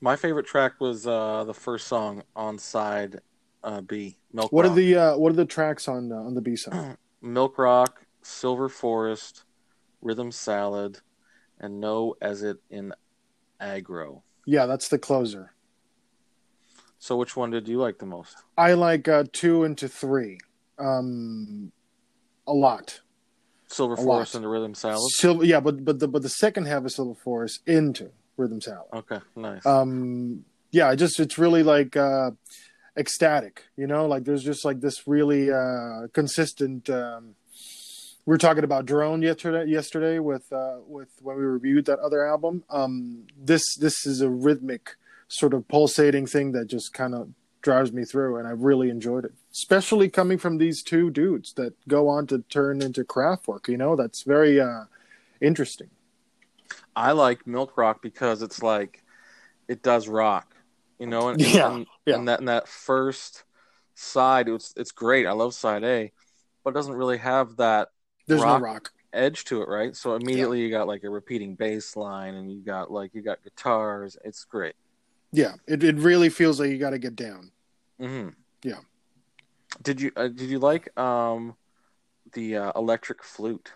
My 0.00 0.16
favorite 0.16 0.46
track 0.46 0.80
was 0.80 1.06
uh, 1.06 1.44
the 1.44 1.54
first 1.54 1.86
song 1.86 2.22
on 2.36 2.58
side 2.58 3.20
uh, 3.64 3.80
B. 3.80 4.16
Milk 4.32 4.52
What 4.52 4.64
Rock. 4.64 4.72
are 4.72 4.74
the 4.74 4.96
uh, 4.96 5.16
what 5.16 5.32
are 5.32 5.36
the 5.36 5.44
tracks 5.44 5.88
on 5.88 6.12
uh, 6.12 6.16
on 6.16 6.34
the 6.34 6.40
B 6.40 6.56
side? 6.56 6.96
Milk 7.22 7.58
Rock, 7.58 8.04
Silver 8.22 8.68
Forest, 8.68 9.44
Rhythm 10.00 10.30
Salad, 10.32 11.00
and 11.58 11.80
No 11.80 12.14
as 12.20 12.42
it 12.42 12.58
in 12.70 12.92
aggro. 13.60 14.22
Yeah, 14.46 14.66
that's 14.66 14.88
the 14.88 14.98
closer. 14.98 15.52
So 16.98 17.16
which 17.16 17.36
one 17.36 17.50
did 17.50 17.66
you 17.68 17.78
like 17.78 17.98
the 17.98 18.06
most? 18.06 18.36
I 18.56 18.74
like 18.74 19.08
uh, 19.08 19.24
two 19.32 19.64
into 19.64 19.88
three. 19.88 20.38
Um, 20.78 21.72
a 22.46 22.52
lot. 22.52 23.00
Silver 23.72 23.96
Forest 23.96 24.32
the 24.32 24.48
Rhythm 24.48 24.74
Salad. 24.74 25.00
Silver, 25.12 25.44
yeah, 25.44 25.60
but 25.60 25.84
but 25.84 25.98
the 25.98 26.08
but 26.08 26.22
the 26.22 26.28
second 26.28 26.66
half 26.66 26.84
of 26.84 26.90
Silver 26.90 27.14
Forest 27.14 27.60
into 27.66 28.10
Rhythm 28.36 28.60
Salad. 28.60 28.88
Okay, 28.92 29.18
nice. 29.36 29.64
Um, 29.64 30.44
yeah, 30.70 30.88
I 30.88 30.96
just 30.96 31.18
it's 31.20 31.38
really 31.38 31.62
like 31.62 31.96
uh, 31.96 32.32
ecstatic, 32.96 33.64
you 33.76 33.86
know, 33.86 34.06
like 34.06 34.24
there's 34.24 34.44
just 34.44 34.64
like 34.64 34.80
this 34.80 35.06
really 35.06 35.50
uh, 35.50 36.08
consistent. 36.12 36.88
Um, 36.90 37.34
we 38.24 38.30
were 38.30 38.38
talking 38.38 38.64
about 38.64 38.86
drone 38.86 39.22
yesterday 39.22 39.70
yesterday 39.70 40.18
with 40.18 40.52
uh, 40.52 40.78
with 40.86 41.08
when 41.20 41.36
we 41.36 41.42
reviewed 41.42 41.86
that 41.86 41.98
other 41.98 42.26
album. 42.26 42.64
Um, 42.70 43.26
this 43.36 43.76
this 43.76 44.06
is 44.06 44.20
a 44.20 44.30
rhythmic 44.30 44.96
sort 45.28 45.54
of 45.54 45.66
pulsating 45.66 46.26
thing 46.26 46.52
that 46.52 46.66
just 46.66 46.92
kind 46.92 47.14
of 47.14 47.30
drives 47.62 47.92
me 47.92 48.04
through, 48.04 48.36
and 48.36 48.46
I 48.46 48.52
really 48.52 48.90
enjoyed 48.90 49.24
it. 49.24 49.32
Especially 49.52 50.08
coming 50.08 50.38
from 50.38 50.58
these 50.58 50.82
two 50.82 51.10
dudes 51.10 51.52
that 51.54 51.74
go 51.88 52.08
on 52.08 52.26
to 52.28 52.38
turn 52.48 52.80
into 52.82 53.04
Kraftwerk, 53.04 53.68
you 53.68 53.76
know, 53.76 53.96
that's 53.96 54.22
very 54.22 54.60
uh, 54.60 54.84
interesting. 55.40 55.90
I 56.94 57.12
like 57.12 57.46
Milk 57.46 57.76
Rock 57.76 58.02
because 58.02 58.42
it's 58.42 58.62
like 58.62 59.02
it 59.68 59.82
does 59.82 60.08
rock, 60.08 60.54
you 60.98 61.06
know, 61.06 61.28
and 61.28 61.40
Yeah, 61.40 61.74
and, 61.76 61.86
yeah. 62.06 62.16
and 62.16 62.28
that 62.28 62.40
and 62.40 62.48
that 62.48 62.68
first 62.68 63.44
side, 63.94 64.48
it's 64.48 64.74
it's 64.76 64.92
great. 64.92 65.26
I 65.26 65.32
love 65.32 65.54
side 65.54 65.84
A, 65.84 66.12
but 66.64 66.70
it 66.70 66.74
doesn't 66.74 66.94
really 66.94 67.18
have 67.18 67.56
that 67.56 67.88
There's 68.26 68.42
Rock. 68.42 68.62
no 68.62 68.66
rock. 68.66 68.92
edge 69.12 69.44
to 69.44 69.62
it, 69.62 69.68
right? 69.68 69.94
So 69.96 70.14
immediately 70.16 70.60
you 70.60 70.70
got 70.70 70.88
like 70.88 71.04
a 71.04 71.10
repeating 71.10 71.54
bass 71.54 71.96
line, 71.96 72.34
and 72.34 72.50
you 72.50 72.60
got 72.62 72.90
like 72.90 73.14
you 73.14 73.22
got 73.22 73.42
guitars. 73.42 74.16
It's 74.24 74.44
great. 74.44 74.74
Yeah, 75.32 75.54
it, 75.66 75.82
it 75.82 75.96
really 75.96 76.28
feels 76.28 76.60
like 76.60 76.70
you 76.70 76.78
got 76.78 76.90
to 76.90 76.98
get 76.98 77.16
down. 77.16 77.52
hmm 77.98 78.34
Yeah. 78.62 78.80
Did 79.82 80.00
you 80.00 80.12
uh, 80.16 80.28
did 80.28 80.48
you 80.50 80.58
like 80.58 80.96
um 80.98 81.56
the 82.32 82.56
uh, 82.56 82.72
electric 82.76 83.22
flute? 83.24 83.72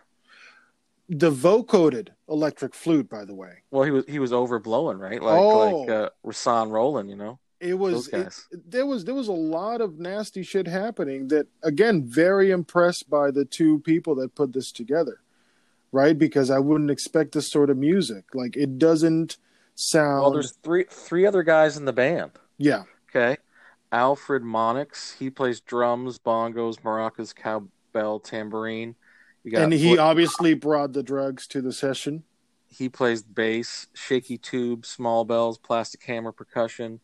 The 1.09 1.31
vocoded 1.31 2.09
electric 2.29 2.75
flute, 2.75 3.09
by 3.09 3.25
the 3.25 3.35
way, 3.35 3.63
Well, 3.71 3.85
he 3.85 3.91
was 3.93 4.05
he 4.09 4.19
was 4.19 4.33
overblowing, 4.33 4.99
right? 4.99 5.23
Like 5.23 5.41
Oh. 5.41 5.59
like 5.81 5.91
uh, 5.91 6.11
Rahsaan 6.25 6.71
Roland, 6.71 7.09
you 7.11 7.17
know. 7.17 7.39
it 7.61 7.75
was 7.75 8.09
it- 8.09 8.33
there 8.69 8.87
was 8.87 9.05
there 9.05 9.15
was 9.15 9.29
a 9.29 9.33
lot 9.33 9.81
of 9.81 9.99
nasty 9.99 10.43
shit 10.43 10.67
happening. 10.67 11.29
That 11.29 11.47
again, 11.63 12.05
very 12.05 12.51
impressed 12.51 13.09
by 13.09 13.31
the 13.31 13.45
two 13.45 13.79
people 13.81 14.15
that 14.17 14.35
put 14.35 14.53
this 14.53 14.73
together, 14.73 15.21
right? 15.93 16.19
Because 16.19 16.51
I 16.51 16.59
wouldn't 16.59 16.91
expect 16.91 17.33
this 17.33 17.51
sort 17.51 17.71
of 17.71 17.77
music. 17.79 18.25
Like 18.35 18.57
it 18.57 18.77
doesn't 18.79 19.39
sound. 19.77 20.23
Well, 20.23 20.33
there's 20.33 20.53
three 20.63 20.87
three 20.91 21.25
other 21.25 21.43
guys 21.45 21.77
in 21.77 21.85
the 21.85 21.93
band. 21.93 22.33
yeah, 22.59 22.83
Okay. 23.11 23.37
Alfred 23.93 24.43
Monicks, 24.43 25.17
he 25.17 25.31
plays 25.31 25.61
drums, 25.61 26.19
bongos, 26.19 26.81
maracas, 26.81 27.35
cowbell, 27.35 28.21
tambourine. 28.21 28.95
You 29.45 29.53
got 29.53 29.63
and 29.63 29.73
he 29.73 29.95
Bl- 29.95 30.01
obviously 30.01 30.55
brought 30.55 30.93
the 30.93 31.03
drugs 31.05 31.47
to 31.49 31.63
the 31.63 31.73
session. 31.73 32.25
he 32.69 32.89
plays 32.89 33.23
bass, 33.23 33.87
shaky 33.95 34.37
tube, 34.37 34.85
small 34.85 35.25
bells, 35.25 35.57
plastic 35.57 36.03
hammer, 36.03 36.33
percussion, 36.33 37.01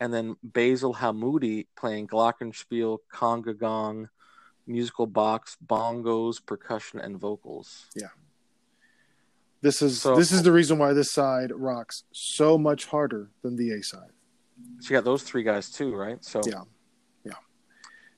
and 0.00 0.12
then 0.14 0.34
Basil 0.42 0.94
Hammoudi 0.94 1.66
playing 1.76 2.08
glockenspiel, 2.08 2.98
conga 3.12 3.56
gong, 3.56 4.08
musical 4.66 5.06
box, 5.06 5.56
bongos, 5.64 6.44
percussion, 6.44 6.98
and 7.00 7.20
vocals. 7.20 7.86
Yeah. 7.94 8.08
This 9.60 9.82
is 9.82 10.00
So- 10.00 10.16
this 10.16 10.32
is 10.32 10.42
the 10.42 10.52
reason 10.52 10.78
why 10.78 10.94
this 10.94 11.12
side 11.12 11.52
rocks 11.54 12.04
so 12.10 12.56
much 12.58 12.86
harder 12.86 13.30
than 13.42 13.56
the 13.56 13.70
A 13.72 13.82
side. 13.82 14.13
You 14.82 14.90
got 14.90 15.04
those 15.04 15.22
three 15.22 15.42
guys 15.42 15.70
too, 15.70 15.94
right? 15.94 16.22
So 16.24 16.42
Yeah. 16.46 16.62
Yeah. 17.24 17.32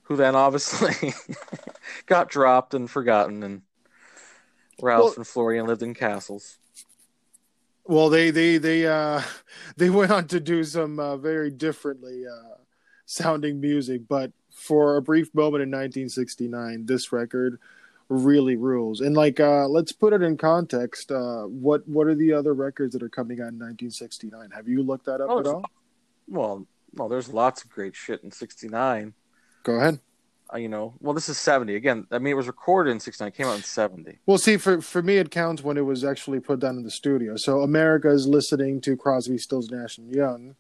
Who 0.04 0.16
then 0.16 0.34
obviously 0.34 1.12
got 2.06 2.28
dropped 2.28 2.74
and 2.74 2.90
forgotten, 2.90 3.42
and 3.42 3.62
Ralf 4.80 5.04
Well- 5.04 5.14
and 5.16 5.26
Florian 5.26 5.66
lived 5.66 5.82
in 5.82 5.94
castles. 5.94 6.58
Well, 7.88 8.08
they 8.08 8.30
they 8.30 8.58
they 8.58 8.86
uh 8.86 9.22
they 9.76 9.90
went 9.90 10.10
on 10.10 10.26
to 10.28 10.40
do 10.40 10.64
some 10.64 10.98
uh, 10.98 11.16
very 11.16 11.50
differently 11.50 12.24
uh, 12.26 12.56
sounding 13.04 13.60
music, 13.60 14.02
but 14.08 14.32
for 14.52 14.96
a 14.96 15.02
brief 15.02 15.32
moment 15.34 15.62
in 15.62 15.68
1969, 15.70 16.86
this 16.86 17.12
record 17.12 17.60
really 18.08 18.56
rules. 18.56 19.00
And 19.02 19.14
like, 19.16 19.38
uh, 19.38 19.68
let's 19.68 19.92
put 19.92 20.12
it 20.12 20.22
in 20.22 20.36
context. 20.36 21.12
Uh, 21.12 21.44
what 21.44 21.86
what 21.86 22.06
are 22.08 22.14
the 22.16 22.32
other 22.32 22.54
records 22.54 22.92
that 22.94 23.02
are 23.04 23.08
coming 23.08 23.38
out 23.38 23.52
in 23.52 23.58
1969? 23.58 24.50
Have 24.50 24.66
you 24.66 24.82
looked 24.82 25.06
that 25.06 25.20
up 25.20 25.28
Oh, 25.30 25.38
at 25.40 25.46
all? 25.46 25.62
Well, 26.28 26.66
no, 26.92 27.08
there's 27.08 27.28
lots 27.28 27.62
of 27.64 27.70
great 27.70 27.94
shit 27.94 28.22
in 28.22 28.30
'69. 28.30 29.14
Go 29.62 29.74
ahead. 29.74 30.00
Uh, 30.52 30.58
you 30.58 30.68
know, 30.68 30.94
well, 31.00 31.12
this 31.12 31.28
is 31.28 31.38
'70 31.38 31.74
again. 31.74 32.06
I 32.10 32.18
mean, 32.18 32.32
it 32.32 32.36
was 32.36 32.46
recorded 32.46 32.90
in 32.90 33.00
'69, 33.00 33.32
came 33.32 33.46
out 33.46 33.56
in 33.56 33.62
'70. 33.62 34.18
Well, 34.26 34.38
see, 34.38 34.56
for 34.56 34.80
for 34.80 35.02
me, 35.02 35.16
it 35.16 35.30
counts 35.30 35.62
when 35.62 35.76
it 35.76 35.84
was 35.84 36.04
actually 36.04 36.40
put 36.40 36.60
down 36.60 36.76
in 36.76 36.84
the 36.84 36.90
studio. 36.90 37.36
So 37.36 37.60
America 37.60 38.08
is 38.10 38.26
listening 38.26 38.80
to 38.82 38.96
Crosby, 38.96 39.38
Stills, 39.38 39.70
Nash 39.70 39.98
and 39.98 40.14
Young, 40.14 40.54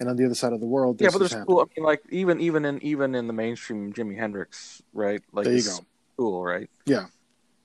and 0.00 0.08
on 0.08 0.16
the 0.16 0.24
other 0.24 0.34
side 0.34 0.52
of 0.52 0.60
the 0.60 0.66
world, 0.66 0.98
this 0.98 1.06
Yeah, 1.06 1.10
but 1.18 1.18
there's 1.30 1.44
cool. 1.44 1.60
I 1.60 1.64
mean, 1.76 1.86
like 1.86 2.02
even 2.10 2.40
even 2.40 2.64
in 2.64 2.82
even 2.82 3.14
in 3.14 3.26
the 3.26 3.32
mainstream, 3.32 3.92
Jimi 3.92 4.18
Hendrix, 4.18 4.82
right? 4.92 5.22
Like 5.32 5.44
There 5.44 5.54
you 5.54 5.62
go. 5.62 5.78
Cool, 6.16 6.44
right? 6.44 6.70
Yeah. 6.86 7.06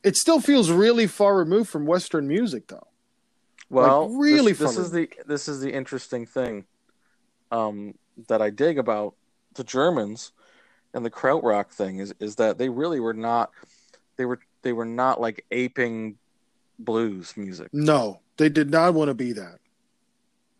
It 0.04 0.16
still 0.16 0.40
feels 0.40 0.72
really 0.72 1.08
far 1.08 1.36
removed 1.36 1.70
from 1.70 1.86
Western 1.86 2.28
music, 2.28 2.68
though. 2.68 2.88
Well, 3.70 4.10
really 4.10 4.54
this, 4.54 4.76
this 4.76 4.78
is 4.78 4.92
the 4.92 5.10
this 5.28 5.48
is 5.48 5.60
the 5.60 5.74
interesting 5.74 6.26
thing 6.26 6.66
um, 7.52 7.96
that 8.28 8.42
I 8.42 8.50
dig 8.50 8.78
about 8.80 9.16
the 9.56 9.64
Germans 9.64 10.32
and 10.94 11.06
the 11.06 11.12
krautrock 11.12 11.72
thing 11.72 12.00
is 12.00 12.14
is 12.20 12.36
that 12.38 12.58
they 12.58 12.70
really 12.70 13.00
were 13.00 13.14
not 13.14 13.52
they 14.18 14.26
were 14.26 14.40
they 14.64 14.74
were 14.74 14.86
not 14.86 15.22
like 15.22 15.46
aping 15.52 16.18
blues 16.80 17.36
music, 17.38 17.72
No, 17.74 18.22
they 18.38 18.50
did 18.50 18.70
not 18.70 18.94
want 18.94 19.10
to 19.10 19.14
be 19.14 19.34
that. 19.34 19.60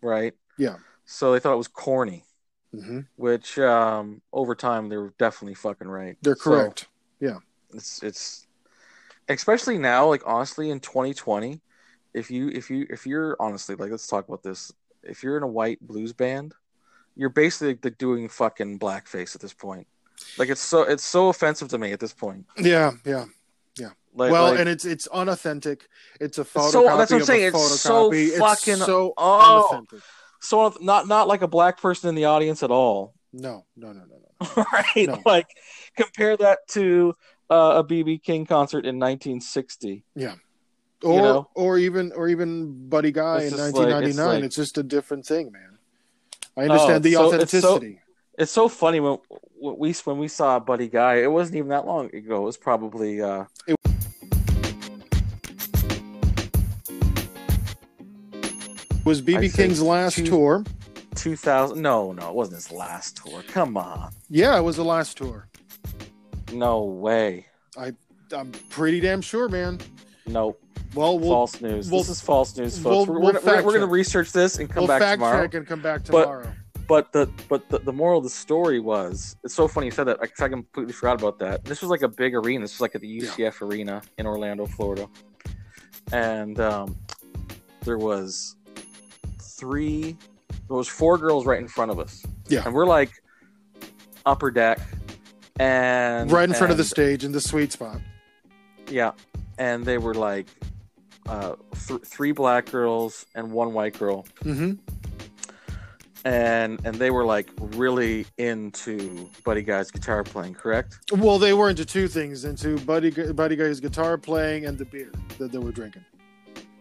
right? 0.02 0.34
Yeah. 0.58 0.76
So 1.04 1.32
they 1.32 1.40
thought 1.40 1.54
it 1.54 1.58
was 1.58 1.68
corny, 1.68 2.24
hmm 2.72 3.00
which 3.16 3.58
um, 3.58 4.22
over 4.32 4.54
time 4.54 4.88
they 4.88 4.96
were 4.96 5.12
definitely 5.18 5.54
fucking 5.54 5.88
right. 5.88 6.16
They're 6.22 6.36
So 6.36 6.72
yeah. 7.20 7.38
it's 7.74 8.02
it's 8.02 8.46
especially 9.28 9.78
now, 9.78 10.08
like 10.08 10.22
honestly, 10.26 10.70
in 10.70 10.80
2020, 10.80 11.60
if 12.14 12.30
you 12.30 12.48
if 12.48 12.70
you 12.70 12.86
if 12.90 13.06
you're 13.06 13.36
honestly 13.40 13.74
like 13.76 13.90
let's 13.90 14.06
talk 14.06 14.28
about 14.28 14.42
this. 14.42 14.72
If 15.02 15.22
you're 15.22 15.38
in 15.38 15.42
a 15.42 15.48
white 15.48 15.80
blues 15.80 16.12
band, 16.12 16.54
you're 17.16 17.28
basically 17.28 17.78
like, 17.82 17.98
doing 17.98 18.28
fucking 18.28 18.78
blackface 18.78 19.34
at 19.34 19.40
this 19.40 19.52
point. 19.52 19.86
Like 20.38 20.48
it's 20.48 20.60
so 20.60 20.82
it's 20.82 21.04
so 21.04 21.28
offensive 21.28 21.68
to 21.68 21.78
me 21.78 21.92
at 21.92 22.00
this 22.00 22.12
point. 22.12 22.46
yeah, 22.58 22.92
yeah. 23.04 23.24
Yeah. 23.78 23.90
Like, 24.14 24.32
well, 24.32 24.50
like, 24.50 24.60
and 24.60 24.68
it's 24.68 24.84
it's 24.84 25.06
unauthentic. 25.08 25.88
It's 26.20 26.38
a 26.38 26.44
photocopy. 26.44 26.70
so- 26.72 26.96
that's 26.96 27.12
what 27.12 27.20
I'm 27.20 27.26
saying. 27.26 27.44
It's 27.48 27.80
so 27.80 28.10
fucking- 28.38 28.76
so 28.76 29.14
oh. 29.16 29.68
unauthentic. 29.70 30.00
so 30.40 30.74
not 30.80 31.06
not 31.08 31.28
like 31.28 31.42
a 31.42 31.48
black 31.48 31.80
person 31.80 32.08
in 32.08 32.14
the 32.14 32.24
audience 32.26 32.62
at 32.62 32.70
all, 32.70 33.14
No, 33.32 33.64
no, 33.76 33.92
no, 33.92 34.04
no, 34.04 34.16
no. 34.56 34.64
right? 34.72 35.08
No. 35.08 35.22
Like 35.24 35.48
compare 35.96 36.36
that 36.36 36.58
to 36.70 37.14
uh, 37.50 37.82
a 37.82 37.84
BB 37.84 38.22
King 38.22 38.46
concert 38.46 38.84
in 38.84 38.98
1960. 38.98 40.04
Yeah. 40.14 40.34
Or 41.02 41.20
know? 41.20 41.50
or 41.54 41.78
even 41.78 42.12
or 42.12 42.28
even 42.28 42.88
Buddy 42.88 43.10
Guy 43.12 43.42
It's 43.42 43.52
in 43.52 43.58
just 43.58 43.74
like- 43.74 43.88
1999. 43.88 44.36
it's 44.36 44.46
it's 44.46 44.56
just 44.56 44.78
a 44.78 44.82
different 44.82 45.24
thing, 45.24 45.50
man. 45.52 45.69
I 46.60 46.64
understand 46.64 46.96
Oh, 46.96 46.98
the 46.98 47.12
so- 47.12 47.30
it's 47.32 47.50
so- 47.52 47.58
authenticity. 47.76 48.00
It's 48.38 48.52
so 48.52 48.68
funny 48.68 49.00
when 49.00 49.18
when 49.58 49.76
we 49.78 49.92
when 50.04 50.18
we 50.18 50.28
saw 50.28 50.58
Buddy 50.58 50.88
Guy. 50.88 51.16
It 51.16 51.30
wasn't 51.30 51.56
even 51.56 51.68
that 51.70 51.86
long 51.86 52.14
ago. 52.14 52.42
It 52.42 52.44
was 52.44 52.56
probably 52.56 53.20
uh, 53.22 53.44
It- 53.66 53.76
was 59.04 59.22
BB 59.22 59.54
King's 59.54 59.80
last 59.82 60.16
two- 60.16 60.26
tour. 60.26 60.64
2000. 61.16 61.80
No, 61.82 62.12
no, 62.12 62.28
it 62.28 62.34
wasn't 62.34 62.56
his 62.56 62.70
last 62.72 63.16
tour. 63.24 63.42
Come 63.48 63.76
on, 63.76 64.12
Yeah, 64.30 64.56
it 64.56 64.62
was 64.62 64.76
the 64.76 64.84
last 64.84 65.16
tour. 65.16 65.48
no 66.52 66.82
way. 66.84 67.46
I 67.76 67.92
I'm 68.32 68.52
pretty 68.68 69.00
damn 69.00 69.20
sure, 69.20 69.48
man. 69.48 69.80
Nope, 70.26 70.60
Well, 70.94 71.18
we'll 71.18 71.30
false 71.30 71.60
news. 71.60 71.90
we'll- 71.90 72.00
this 72.00 72.08
is 72.10 72.20
false 72.20 72.56
news, 72.56 72.78
folks. 72.78 72.84
we'll- 72.84 73.06
we're, 73.06 73.20
we're, 73.24 73.32
gonna- 73.40 73.46
we're, 73.46 73.62
we're 73.64 73.72
gonna 73.74 73.86
research 73.86 74.32
this 74.32 74.58
and 74.58 74.68
come 74.68 74.82
we'll 74.82 74.88
back 74.88 75.00
fact 75.00 75.18
tomorrow. 75.18 75.42
check 75.44 75.54
and 75.54 75.66
come 75.66 75.80
back 75.82 76.04
But- 76.06 76.22
tomorrow. 76.24 76.52
But 76.88 77.12
the 77.12 77.30
but 77.48 77.68
the, 77.68 77.78
the 77.78 77.92
moral 77.92 78.18
of 78.18 78.24
the 78.24 78.30
story 78.30 78.80
was 78.80 79.36
it's 79.44 79.54
so 79.54 79.68
funny 79.68 79.86
you 79.86 79.92
said 79.92 80.08
that. 80.08 80.18
I, 80.20 80.24
I 80.44 80.48
completely 80.48 80.92
forgot 80.92 81.20
about 81.20 81.38
that. 81.38 81.64
This 81.64 81.82
was 81.82 81.88
like 81.88 82.02
a 82.02 82.08
big 82.08 82.34
arena. 82.34 82.64
This 82.64 82.74
was 82.74 82.80
like 82.80 82.96
at 82.96 83.00
the 83.00 83.20
UCF 83.20 83.62
arena 83.62 84.02
in 84.18 84.26
Orlando, 84.26 84.66
Florida, 84.66 85.06
and 86.12 86.58
um, 86.58 86.96
there 87.84 87.96
was 87.96 88.56
three. 89.40 90.16
There 90.66 90.76
was 90.76 90.88
four 90.88 91.16
girls 91.16 91.46
right 91.46 91.60
in 91.60 91.68
front 91.68 91.92
of 91.92 92.00
us. 92.00 92.24
Yeah. 92.48 92.62
and 92.66 92.74
we're 92.74 92.86
like 92.86 93.12
upper 94.26 94.50
deck, 94.50 94.80
and 95.60 96.28
right 96.32 96.48
in 96.48 96.54
front 96.56 96.72
of 96.72 96.76
the 96.76 96.82
stage 96.82 97.22
in 97.22 97.30
the 97.30 97.40
sweet 97.40 97.70
spot. 97.70 98.00
Yeah, 98.88 99.12
and 99.58 99.84
they 99.84 99.98
were 99.98 100.14
like 100.14 100.46
uh, 101.28 101.54
th- 101.86 102.02
three 102.02 102.32
black 102.32 102.70
girls 102.70 103.26
and 103.34 103.50
one 103.52 103.72
white 103.72 103.98
girl, 103.98 104.26
hmm 104.42 104.72
and 106.24 106.78
and 106.84 106.96
they 106.96 107.10
were 107.10 107.24
like 107.24 107.50
really 107.58 108.26
into 108.36 109.28
Buddy 109.44 109.62
Guy's 109.62 109.90
guitar 109.90 110.22
playing. 110.22 110.54
Correct? 110.54 110.98
Well, 111.12 111.38
they 111.38 111.54
were 111.54 111.70
into 111.70 111.84
two 111.84 112.08
things: 112.08 112.44
into 112.44 112.78
Buddy 112.80 113.10
Buddy 113.32 113.56
Guy's 113.56 113.80
guitar 113.80 114.18
playing 114.18 114.66
and 114.66 114.76
the 114.76 114.84
beer 114.84 115.10
that 115.38 115.50
they 115.52 115.58
were 115.58 115.72
drinking. 115.72 116.04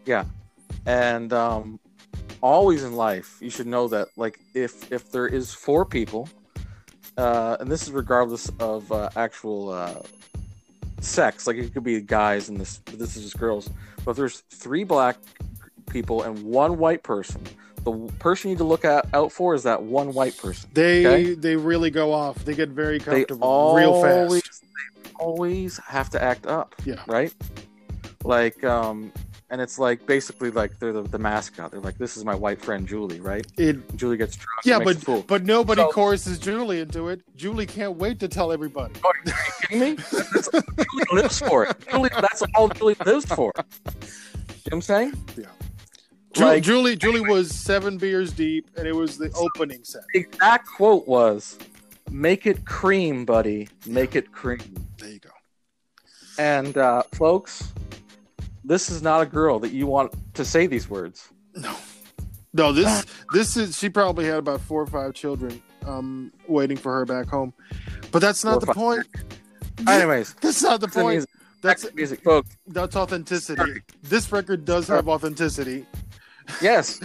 Yeah, 0.05 0.25
and 0.85 1.31
um, 1.31 1.79
always 2.41 2.83
in 2.83 2.93
life 2.93 3.37
you 3.41 3.49
should 3.49 3.67
know 3.67 3.87
that 3.87 4.07
like 4.15 4.39
if 4.53 4.91
if 4.91 5.11
there 5.11 5.27
is 5.27 5.53
four 5.53 5.85
people 5.85 6.29
uh, 7.17 7.57
and 7.59 7.69
this 7.69 7.83
is 7.83 7.91
regardless 7.91 8.49
of 8.59 8.89
uh, 8.91 9.09
actual 9.15 9.69
uh, 9.69 10.01
sex 11.01 11.47
like 11.47 11.57
it 11.57 11.73
could 11.73 11.83
be 11.83 11.99
guys 12.01 12.49
and 12.49 12.59
this 12.59 12.79
but 12.85 12.97
this 12.97 13.15
is 13.17 13.23
just 13.23 13.37
girls 13.37 13.69
but 14.05 14.11
if 14.11 14.17
there's 14.17 14.43
three 14.51 14.83
black 14.83 15.17
people 15.89 16.23
and 16.23 16.41
one 16.43 16.77
white 16.77 17.03
person 17.03 17.41
the 17.83 17.91
person 18.19 18.49
you 18.49 18.55
need 18.55 18.59
to 18.59 18.65
look 18.65 18.83
at, 18.83 19.07
out 19.13 19.31
for 19.31 19.55
is 19.55 19.63
that 19.63 19.81
one 19.81 20.13
white 20.13 20.35
person 20.37 20.69
They 20.73 21.05
Okay. 21.05 21.33
they 21.35 21.55
really 21.55 21.89
go 21.89 22.11
off. 22.11 22.43
They 22.43 22.53
get 22.53 22.69
very 22.69 22.99
comfortable 22.99 23.47
always, 23.47 23.83
real 23.83 23.93
fast. 23.93 24.31
they 24.61 25.11
always 25.15 25.77
have 25.77 26.09
to 26.11 26.21
act 26.21 26.45
up 26.45 26.75
Yeah. 26.85 27.01
right 27.07 27.33
like 28.25 28.63
um 28.63 29.11
and 29.51 29.59
it's 29.61 29.79
like 29.79 30.05
basically 30.05 30.51
like 30.51 30.77
they're 30.79 30.93
the, 30.93 31.01
the 31.03 31.17
mascot 31.17 31.71
they're 31.71 31.79
like 31.79 31.97
this 31.97 32.15
is 32.17 32.23
my 32.23 32.35
white 32.35 32.61
friend 32.61 32.87
julie 32.87 33.19
right 33.19 33.45
It 33.57 33.77
Julie 33.97 34.17
gets 34.17 34.35
drunk. 34.35 34.59
yeah, 34.65 34.75
and 34.77 34.85
makes 34.85 35.03
fool. 35.03 35.17
but 35.21 35.27
but 35.27 35.45
nobody 35.45 35.81
So- 35.81 35.89
choruses 35.91 36.37
Julie 36.39 36.79
into 36.81 37.09
it. 37.09 37.21
Julie 37.35 37.65
can't 37.65 37.97
wait 37.97 38.19
to 38.19 38.27
tell 38.27 38.51
everybody. 38.51 38.93
Oh, 39.03 39.09
are 39.09 39.13
you 39.25 39.33
kidding 39.61 39.79
me? 39.79 39.93
That's, 39.95 40.49
Julie 40.51 41.21
lives 41.21 41.39
for 41.39 41.65
it. 41.65 41.75
Julie, 41.89 42.09
that's 42.13 42.43
all 42.55 42.67
Julie 42.69 42.95
lives 43.05 43.25
for. 43.25 43.51
You 43.55 43.61
know 43.61 43.93
what 44.63 44.73
I'm 44.73 44.81
saying? 44.81 45.13
Ju- 46.33 46.45
Like- 46.45 46.63
Julie 46.63 46.95
Julie 46.95 47.21
was 47.21 47.49
seven 47.53 47.97
beers 47.97 48.31
deep, 48.31 48.69
and 48.77 48.87
it 48.87 48.93
was 48.95 49.17
the 49.17 49.31
opening 49.35 49.83
set. 49.83 50.03
The 50.13 50.19
exact 50.19 50.67
quote 50.67 51.07
was, 51.07 51.57
"Make 52.11 52.45
it 52.45 52.65
cream, 52.65 53.25
buddy. 53.25 53.67
Make 53.87 54.15
it 54.15 54.31
cream." 54.31 54.59
There 54.99 55.09
you 55.09 55.19
go. 55.19 55.29
And 56.37 56.77
uh, 56.77 57.03
folks, 57.13 57.73
this 58.63 58.89
is 58.89 59.01
not 59.01 59.21
a 59.21 59.25
girl 59.25 59.59
that 59.59 59.71
you 59.71 59.87
want 59.87 60.13
to 60.35 60.45
say 60.45 60.67
these 60.67 60.89
words. 60.89 61.29
No, 61.55 61.75
no. 62.53 62.71
This 62.73 63.05
this 63.33 63.57
is 63.57 63.77
she 63.77 63.89
probably 63.89 64.25
had 64.25 64.37
about 64.37 64.61
four 64.61 64.81
or 64.81 64.87
five 64.87 65.13
children 65.13 65.61
um 65.85 66.31
waiting 66.47 66.77
for 66.77 66.93
her 66.93 67.05
back 67.05 67.27
home, 67.27 67.53
but 68.11 68.19
that's 68.19 68.43
not 68.43 68.53
Four 68.53 68.59
the 68.61 68.65
five. 68.67 68.75
point. 68.75 69.07
Anyways, 69.87 70.33
That's 70.41 70.61
not 70.61 70.81
the 70.81 70.87
point. 70.89 71.07
music. 71.15 71.29
That's 71.61 71.93
music, 71.93 72.21
folks. 72.23 72.49
that's 72.67 72.95
authenticity. 72.95 73.57
Sorry. 73.61 73.81
This 74.03 74.31
record 74.31 74.65
does 74.65 74.87
have 74.89 75.07
authenticity, 75.09 75.85
Yes. 76.61 76.99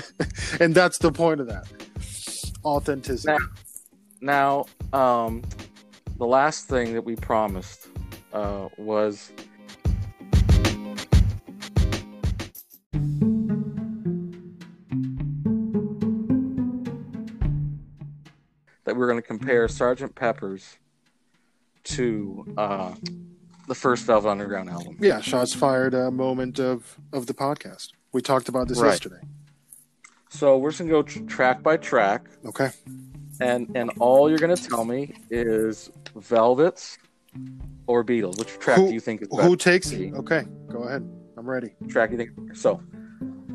and 0.60 0.74
that's 0.74 0.98
the 0.98 1.12
point 1.12 1.40
of 1.40 1.46
that. 1.48 1.66
Authenticity. 2.64 3.36
Now, 4.20 4.66
um, 4.92 5.42
the 6.16 6.26
last 6.26 6.68
thing 6.68 6.92
that 6.94 7.02
we 7.04 7.14
promised 7.16 7.88
uh, 8.32 8.68
was 8.78 9.30
that 18.98 19.00
we 19.00 19.04
are 19.04 19.10
going 19.12 19.22
to 19.22 19.26
compare 19.26 19.68
Sergeant 19.68 20.14
Pepper's 20.14 20.76
to 21.84 22.44
uh, 22.56 22.94
the 23.68 23.74
first 23.74 24.04
Velvet 24.04 24.28
Underground 24.28 24.68
album. 24.68 24.96
Yeah, 25.00 25.20
shots 25.20 25.54
fired. 25.54 25.94
Uh, 25.94 26.10
moment 26.10 26.58
of 26.58 26.98
of 27.12 27.26
the 27.26 27.34
podcast. 27.34 27.88
We 28.12 28.20
talked 28.22 28.48
about 28.48 28.68
this 28.68 28.80
Right. 28.80 28.90
yesterday. 28.90 29.20
So 30.30 30.58
we're 30.58 30.70
just 30.70 30.80
going 30.80 30.88
to 30.90 30.94
go 30.94 31.02
tr- 31.02 31.24
track 31.24 31.62
by 31.62 31.76
track, 31.76 32.26
Okay. 32.44 32.70
and 33.40 33.70
and 33.74 33.90
all 34.00 34.28
you're 34.28 34.38
going 34.38 34.54
to 34.54 34.62
tell 34.68 34.84
me 34.84 35.14
is 35.30 35.90
Velvets 36.16 36.98
or 37.86 38.04
Beatles. 38.04 38.38
Which 38.38 38.58
track 38.58 38.78
Who- 38.78 38.88
do 38.88 38.94
you 38.94 39.00
think 39.00 39.22
is 39.22 39.28
better? 39.28 39.44
Who 39.44 39.56
takes 39.56 39.90
it? 39.92 40.12
Okay, 40.14 40.44
go 40.70 40.80
ahead. 40.82 41.08
I'm 41.36 41.48
ready. 41.48 41.70
track 41.88 42.10
you 42.10 42.16
think 42.18 42.30
so 42.56 42.82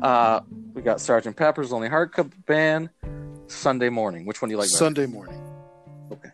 uh 0.02 0.40
we 0.72 0.80
got 0.82 1.00
sergeant 1.00 1.36
pepper's 1.36 1.70
lonely 1.70 1.88
heart 1.88 2.12
band 2.46 2.88
sunday 3.46 3.88
morning 3.88 4.24
which 4.26 4.40
one 4.42 4.48
do 4.48 4.52
you 4.54 4.58
like 4.58 4.66
better? 4.68 4.76
Sunday 4.78 5.06
morning. 5.06 5.40
Okay. 6.12 6.30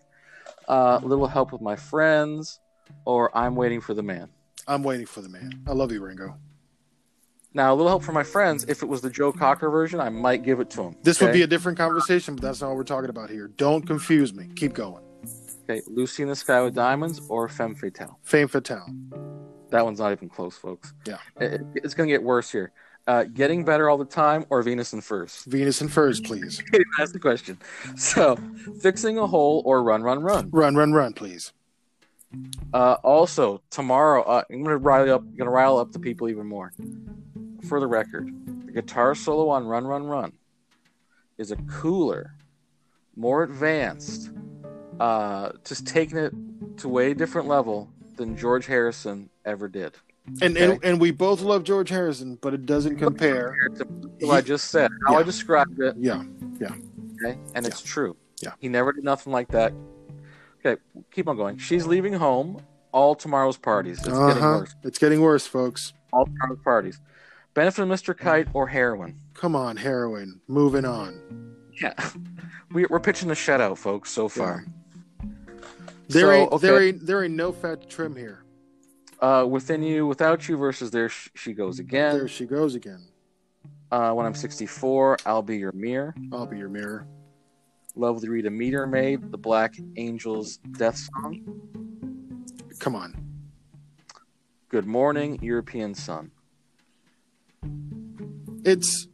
Uh 0.68 1.00
little 1.02 1.26
help 1.26 1.52
with 1.52 1.60
my 1.60 1.76
friends 1.76 2.60
or 3.04 3.36
i'm 3.36 3.54
waiting 3.56 3.80
for 3.80 3.94
the 3.94 4.02
man 4.02 4.28
I'm 4.68 4.82
waiting 4.84 5.06
for 5.06 5.20
the 5.20 5.28
man. 5.28 5.62
I 5.66 5.72
love 5.72 5.90
you, 5.90 6.00
Ringo. 6.04 6.36
now 7.54 7.72
a 7.72 7.74
little 7.74 7.88
help 7.88 8.04
for 8.04 8.12
my 8.12 8.22
friends 8.22 8.64
if 8.68 8.82
it 8.82 8.86
was 8.86 9.00
the 9.00 9.10
joe 9.10 9.32
cocker 9.32 9.68
version 9.70 10.00
i 10.00 10.08
might 10.08 10.42
give 10.44 10.60
it 10.60 10.70
to 10.70 10.82
him 10.82 10.96
This 11.02 11.20
would 11.20 11.32
be 11.32 11.42
a 11.42 11.46
different 11.46 11.78
conversation, 11.78 12.34
but 12.36 12.42
that's 12.42 12.60
not 12.60 12.68
what 12.68 12.76
we're 12.76 12.84
talking 12.84 13.10
about 13.10 13.30
here. 13.30 13.48
Don't 13.56 13.86
confuse 13.86 14.32
me. 14.34 14.48
Keep 14.56 14.74
going. 14.74 15.02
okay 15.64 15.82
lucy 15.86 16.22
in 16.22 16.28
the 16.28 16.36
sky 16.36 16.60
with 16.62 16.74
diamonds 16.74 17.20
or 17.28 17.48
femme 17.48 17.74
fatale 17.74 18.18
Femme 18.22 18.48
Fatale. 18.48 18.86
that 19.70 19.84
one's 19.84 19.98
not 19.98 20.12
even 20.12 20.28
close 20.28 20.56
folks 20.56 20.92
Yeah. 21.06 21.18
It- 21.40 21.52
it- 21.54 21.66
it's 21.84 21.94
gonna 21.94 22.08
get 22.08 22.22
worse 22.22 22.50
here 22.50 22.72
uh 23.10 23.24
getting 23.24 23.64
better 23.64 23.84
all 23.88 23.98
the 23.98 24.12
time 24.22 24.44
or 24.50 24.62
venus 24.62 24.92
and 24.92 25.02
furs 25.02 25.44
Venus 25.46 25.80
and 25.80 25.90
Furs, 25.90 26.20
please. 26.20 26.62
that's 26.98 27.12
the 27.12 27.18
question 27.18 27.58
so 27.96 28.36
fixing 28.80 29.18
a 29.18 29.26
hole 29.26 29.62
or 29.64 29.82
run 29.82 30.02
run 30.02 30.20
run 30.22 30.48
Run, 30.50 30.74
run, 30.74 30.92
run, 30.92 31.12
please. 31.12 31.52
Uh, 32.72 32.96
also, 33.02 33.60
tomorrow 33.70 34.22
uh, 34.22 34.42
I'm 34.50 34.62
gonna 34.62 34.76
rile 34.76 35.12
up, 35.12 35.24
gonna 35.36 35.50
rile 35.50 35.78
up 35.78 35.92
the 35.92 35.98
people 35.98 36.28
even 36.28 36.46
more. 36.46 36.72
For 37.68 37.80
the 37.80 37.86
record, 37.86 38.30
the 38.66 38.72
guitar 38.72 39.14
solo 39.14 39.48
on 39.48 39.66
"Run, 39.66 39.86
Run, 39.86 40.04
Run" 40.04 40.32
is 41.38 41.50
a 41.50 41.56
cooler, 41.56 42.36
more 43.16 43.42
advanced, 43.42 44.30
uh, 45.00 45.50
just 45.64 45.86
taking 45.86 46.18
it 46.18 46.32
to 46.78 46.86
a 46.86 46.90
way 46.90 47.14
different 47.14 47.48
level 47.48 47.90
than 48.16 48.36
George 48.36 48.66
Harrison 48.66 49.28
ever 49.44 49.68
did. 49.68 49.96
And, 50.42 50.56
Okay. 50.56 50.64
and 50.72 50.78
and 50.84 51.00
we 51.00 51.10
both 51.10 51.40
love 51.42 51.64
George 51.64 51.88
Harrison, 51.90 52.38
but 52.40 52.54
it 52.54 52.64
doesn't 52.66 52.96
compare. 52.96 53.56
What 54.20 54.34
I 54.34 54.40
just 54.40 54.70
said, 54.70 54.90
how 55.06 55.14
I 55.14 55.18
Yeah. 55.18 55.24
described 55.24 55.80
it, 55.80 55.94
Yeah. 55.98 56.22
Yeah. 56.58 56.74
Okay, 57.22 57.38
and 57.54 57.66
it's 57.66 57.82
true. 57.82 58.16
Yeah. 58.40 58.52
he 58.58 58.68
never 58.68 58.92
did 58.92 59.04
nothing 59.04 59.32
like 59.32 59.48
that. 59.48 59.74
Okay, 60.64 60.80
keep 61.10 61.28
on 61.28 61.36
going. 61.36 61.58
She's 61.58 61.86
leaving 61.86 62.12
home. 62.14 62.60
All 62.92 63.14
tomorrow's 63.14 63.56
parties. 63.56 63.98
It's 63.98 64.08
getting 64.08 64.42
Uh-huh. 64.42 64.58
worse. 64.58 64.74
It's 64.82 64.98
getting 64.98 65.20
worse, 65.20 65.46
folks. 65.46 65.92
All 66.12 66.24
tomorrow's 66.26 66.58
parties. 66.64 67.00
Benefit 67.54 67.82
of 67.82 67.88
Mr. 67.88 68.16
Kite 68.16 68.48
or 68.52 68.66
heroin. 68.68 69.14
Come 69.34 69.54
on, 69.54 69.76
heroin. 69.76 70.40
Moving 70.48 70.84
on. 70.84 71.54
Yeah, 71.80 71.94
we, 72.72 72.86
we're 72.86 73.00
pitching 73.00 73.28
the 73.28 73.34
shutout, 73.34 73.78
folks. 73.78 74.10
So 74.10 74.28
far, 74.28 74.64
There 76.08 76.26
So, 76.26 76.30
ain't 76.32 76.60
there 76.60 76.82
ain't 76.82 77.06
there 77.06 77.24
ain't 77.24 77.34
no 77.34 77.52
fat 77.52 77.82
to 77.82 77.86
trim 77.88 78.16
here. 78.16 78.39
Uh, 79.20 79.44
within 79.48 79.82
you, 79.82 80.06
without 80.06 80.48
you 80.48 80.56
versus 80.56 80.90
there 80.90 81.10
she 81.10 81.52
goes 81.52 81.78
again. 81.78 82.16
There 82.16 82.28
she 82.28 82.46
goes 82.46 82.74
again. 82.74 83.06
Uh, 83.90 84.12
when 84.12 84.24
I'm 84.24 84.34
64, 84.34 85.18
I'll 85.26 85.42
be 85.42 85.58
your 85.58 85.72
mirror. 85.72 86.14
I'll 86.32 86.46
be 86.46 86.56
your 86.56 86.68
mirror. 86.68 87.06
Lovely 87.96 88.28
Rita 88.28 88.50
Meter 88.50 88.86
Maid, 88.86 89.30
the 89.30 89.36
Black 89.36 89.74
Angels 89.96 90.58
death 90.78 90.96
song. 90.96 91.42
Come 92.78 92.94
on. 92.94 93.14
Good 94.68 94.86
morning, 94.86 95.38
European 95.42 95.94
Son. 95.94 96.30
It's. 98.64 99.08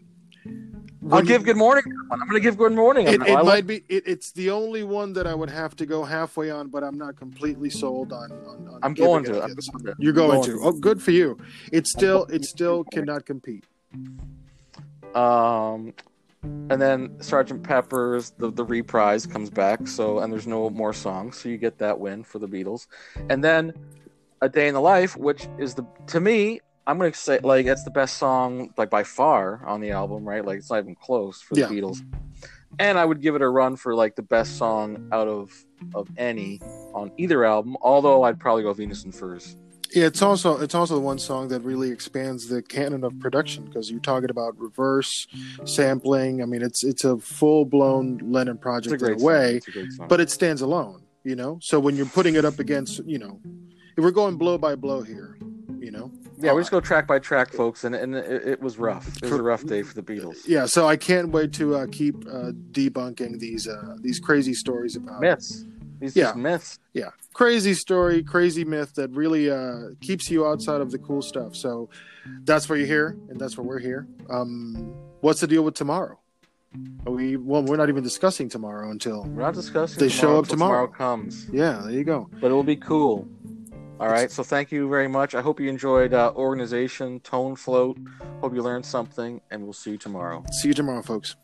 I'll 1.10 1.22
give 1.22 1.44
good 1.44 1.56
morning. 1.56 1.84
I'm 2.10 2.18
going 2.18 2.32
to 2.32 2.40
give 2.40 2.56
good 2.56 2.72
morning. 2.72 3.06
It, 3.06 3.14
it 3.14 3.28
like- 3.28 3.44
might 3.44 3.66
be. 3.66 3.84
It, 3.88 4.04
it's 4.06 4.32
the 4.32 4.50
only 4.50 4.82
one 4.82 5.12
that 5.14 5.26
I 5.26 5.34
would 5.34 5.50
have 5.50 5.76
to 5.76 5.86
go 5.86 6.04
halfway 6.04 6.50
on, 6.50 6.68
but 6.68 6.82
I'm 6.82 6.98
not 6.98 7.16
completely 7.16 7.70
sold 7.70 8.12
on. 8.12 8.32
on, 8.32 8.68
on 8.68 8.80
I'm 8.82 8.94
going 8.94 9.24
to. 9.24 9.42
I'm 9.42 9.50
yes. 9.50 9.68
going 9.68 9.84
to. 9.84 9.94
You're 9.98 10.12
going, 10.12 10.42
going 10.42 10.44
to. 10.44 10.60
Oh, 10.62 10.72
good 10.72 11.02
for 11.02 11.12
you. 11.12 11.38
It 11.72 11.86
still. 11.86 12.24
It 12.24 12.44
still 12.44 12.84
cannot 12.84 13.24
compete. 13.24 13.64
Um, 15.14 15.94
and 16.42 16.80
then 16.80 17.20
Sergeant 17.20 17.62
Pepper's 17.62 18.30
the 18.38 18.50
the 18.50 18.64
reprise 18.64 19.26
comes 19.26 19.50
back. 19.50 19.86
So 19.88 20.18
and 20.20 20.32
there's 20.32 20.46
no 20.46 20.70
more 20.70 20.92
songs, 20.92 21.38
so 21.38 21.48
you 21.48 21.56
get 21.56 21.78
that 21.78 21.98
win 21.98 22.22
for 22.22 22.38
the 22.38 22.48
Beatles. 22.48 22.86
And 23.30 23.42
then 23.42 23.72
A 24.42 24.48
Day 24.48 24.68
in 24.68 24.74
the 24.74 24.80
Life, 24.80 25.16
which 25.16 25.48
is 25.58 25.74
the 25.74 25.86
to 26.08 26.20
me, 26.20 26.60
I'm 26.86 26.98
gonna 26.98 27.12
say 27.14 27.40
like 27.40 27.66
that's 27.66 27.84
the 27.84 27.90
best 27.90 28.16
song 28.16 28.72
like 28.76 28.90
by 28.90 29.02
far 29.02 29.64
on 29.66 29.80
the 29.80 29.90
album, 29.90 30.24
right? 30.24 30.44
Like 30.44 30.58
it's 30.58 30.70
not 30.70 30.78
even 30.78 30.94
close 30.94 31.42
for 31.42 31.54
the 31.54 31.62
Yeah. 31.62 31.68
Beatles. 31.68 31.98
And 32.78 32.98
I 32.98 33.04
would 33.04 33.20
give 33.22 33.34
it 33.34 33.42
a 33.42 33.48
run 33.48 33.76
for 33.76 33.94
like 33.94 34.16
the 34.16 34.22
best 34.22 34.56
song 34.56 35.08
out 35.12 35.28
of 35.28 35.52
of 35.94 36.08
any 36.16 36.60
on 36.94 37.10
either 37.16 37.44
album. 37.44 37.76
Although 37.80 38.22
I'd 38.22 38.38
probably 38.38 38.62
go 38.62 38.72
Venus 38.72 39.04
and 39.04 39.14
Furs. 39.14 39.56
Yeah, 39.94 40.06
it's 40.06 40.20
also 40.20 40.60
it's 40.60 40.74
also 40.74 40.94
the 40.94 41.00
one 41.00 41.18
song 41.18 41.48
that 41.48 41.60
really 41.60 41.90
expands 41.90 42.48
the 42.48 42.60
canon 42.60 43.04
of 43.04 43.18
production 43.20 43.64
because 43.64 43.90
you're 43.90 44.00
talking 44.00 44.30
about 44.30 44.58
reverse 44.58 45.26
sampling. 45.64 46.42
I 46.42 46.46
mean, 46.46 46.62
it's 46.62 46.84
it's 46.84 47.04
a 47.04 47.18
full 47.18 47.64
blown 47.64 48.18
Lennon 48.18 48.58
project 48.58 49.00
in 49.02 49.12
a 49.20 49.24
way, 49.24 49.60
a 50.00 50.06
but 50.06 50.20
it 50.20 50.30
stands 50.30 50.60
alone. 50.60 51.02
You 51.24 51.34
know, 51.34 51.58
so 51.60 51.80
when 51.80 51.96
you're 51.96 52.06
putting 52.06 52.36
it 52.36 52.44
up 52.44 52.60
against, 52.60 53.04
you 53.04 53.18
know, 53.18 53.40
if 53.96 54.04
we're 54.04 54.12
going 54.12 54.36
blow 54.36 54.58
by 54.58 54.76
blow 54.76 55.02
here, 55.02 55.38
you 55.78 55.90
know, 55.90 56.12
Yeah, 56.38 56.52
we 56.52 56.60
just 56.60 56.70
go 56.70 56.80
track 56.80 57.06
by 57.06 57.18
track, 57.18 57.52
folks, 57.52 57.84
and, 57.84 57.94
and 57.94 58.14
it, 58.14 58.46
it 58.46 58.60
was 58.60 58.78
rough. 58.78 59.06
It 59.22 59.22
was 59.30 59.32
a 59.32 59.42
rough 59.42 59.64
day 59.64 59.82
for 59.82 59.94
the 59.94 60.02
Beatles. 60.02 60.46
Yeah, 60.46 60.66
so 60.66 60.86
I 60.86 60.96
can't 60.96 61.30
wait 61.30 61.52
to 61.54 61.74
uh, 61.76 61.86
keep 61.90 62.26
uh, 62.26 62.52
debunking 62.72 63.38
these 63.38 63.66
uh, 63.68 63.96
these 64.00 64.20
crazy 64.20 64.54
stories 64.54 64.96
about 64.96 65.20
Myths. 65.20 65.64
These 66.00 66.14
Yeah. 66.14 66.24
just 66.24 66.36
myths. 66.36 66.78
yeah 66.92 67.08
crazy 67.32 67.72
story 67.72 68.22
crazy 68.22 68.64
myth 68.66 68.94
that 68.96 69.08
really 69.12 69.50
uh, 69.50 69.88
keeps 70.02 70.30
you 70.30 70.46
outside 70.46 70.82
of 70.82 70.90
the 70.90 70.98
cool 70.98 71.22
stuff 71.22 71.56
so 71.56 71.88
that's 72.44 72.68
why 72.68 72.76
you're 72.76 72.86
here 72.86 73.16
and 73.30 73.40
that's 73.40 73.56
why 73.56 73.64
we're 73.64 73.78
here 73.78 74.06
um, 74.28 74.92
what's 75.22 75.40
the 75.40 75.46
deal 75.46 75.62
with 75.62 75.74
tomorrow 75.74 76.18
Are 77.06 77.12
we 77.12 77.36
well 77.36 77.62
we're 77.62 77.76
not 77.78 77.88
even 77.88 78.02
discussing 78.04 78.50
tomorrow 78.50 78.90
until 78.90 79.22
We're 79.24 79.40
not 79.42 79.54
discussing. 79.54 79.98
They 79.98 80.10
show 80.10 80.32
up 80.38 80.44
until 80.44 80.56
tomorrow. 80.56 80.86
comes, 80.86 81.46
yeah 81.50 81.80
there 81.82 81.92
you 81.92 82.04
go 82.04 82.28
but 82.42 82.50
it 82.50 82.54
will 82.54 82.62
be 82.62 82.76
cool. 82.76 83.26
All 83.98 84.08
right. 84.08 84.30
So 84.30 84.42
thank 84.42 84.70
you 84.70 84.88
very 84.88 85.08
much. 85.08 85.34
I 85.34 85.40
hope 85.40 85.58
you 85.58 85.68
enjoyed 85.68 86.12
uh, 86.12 86.32
organization, 86.36 87.20
tone 87.20 87.56
float. 87.56 87.98
Hope 88.40 88.54
you 88.54 88.62
learned 88.62 88.84
something, 88.84 89.40
and 89.50 89.62
we'll 89.62 89.72
see 89.72 89.92
you 89.92 89.98
tomorrow. 89.98 90.44
see 90.60 90.68
you 90.68 90.74
tomorrow 90.74 91.02
folks 91.02 91.36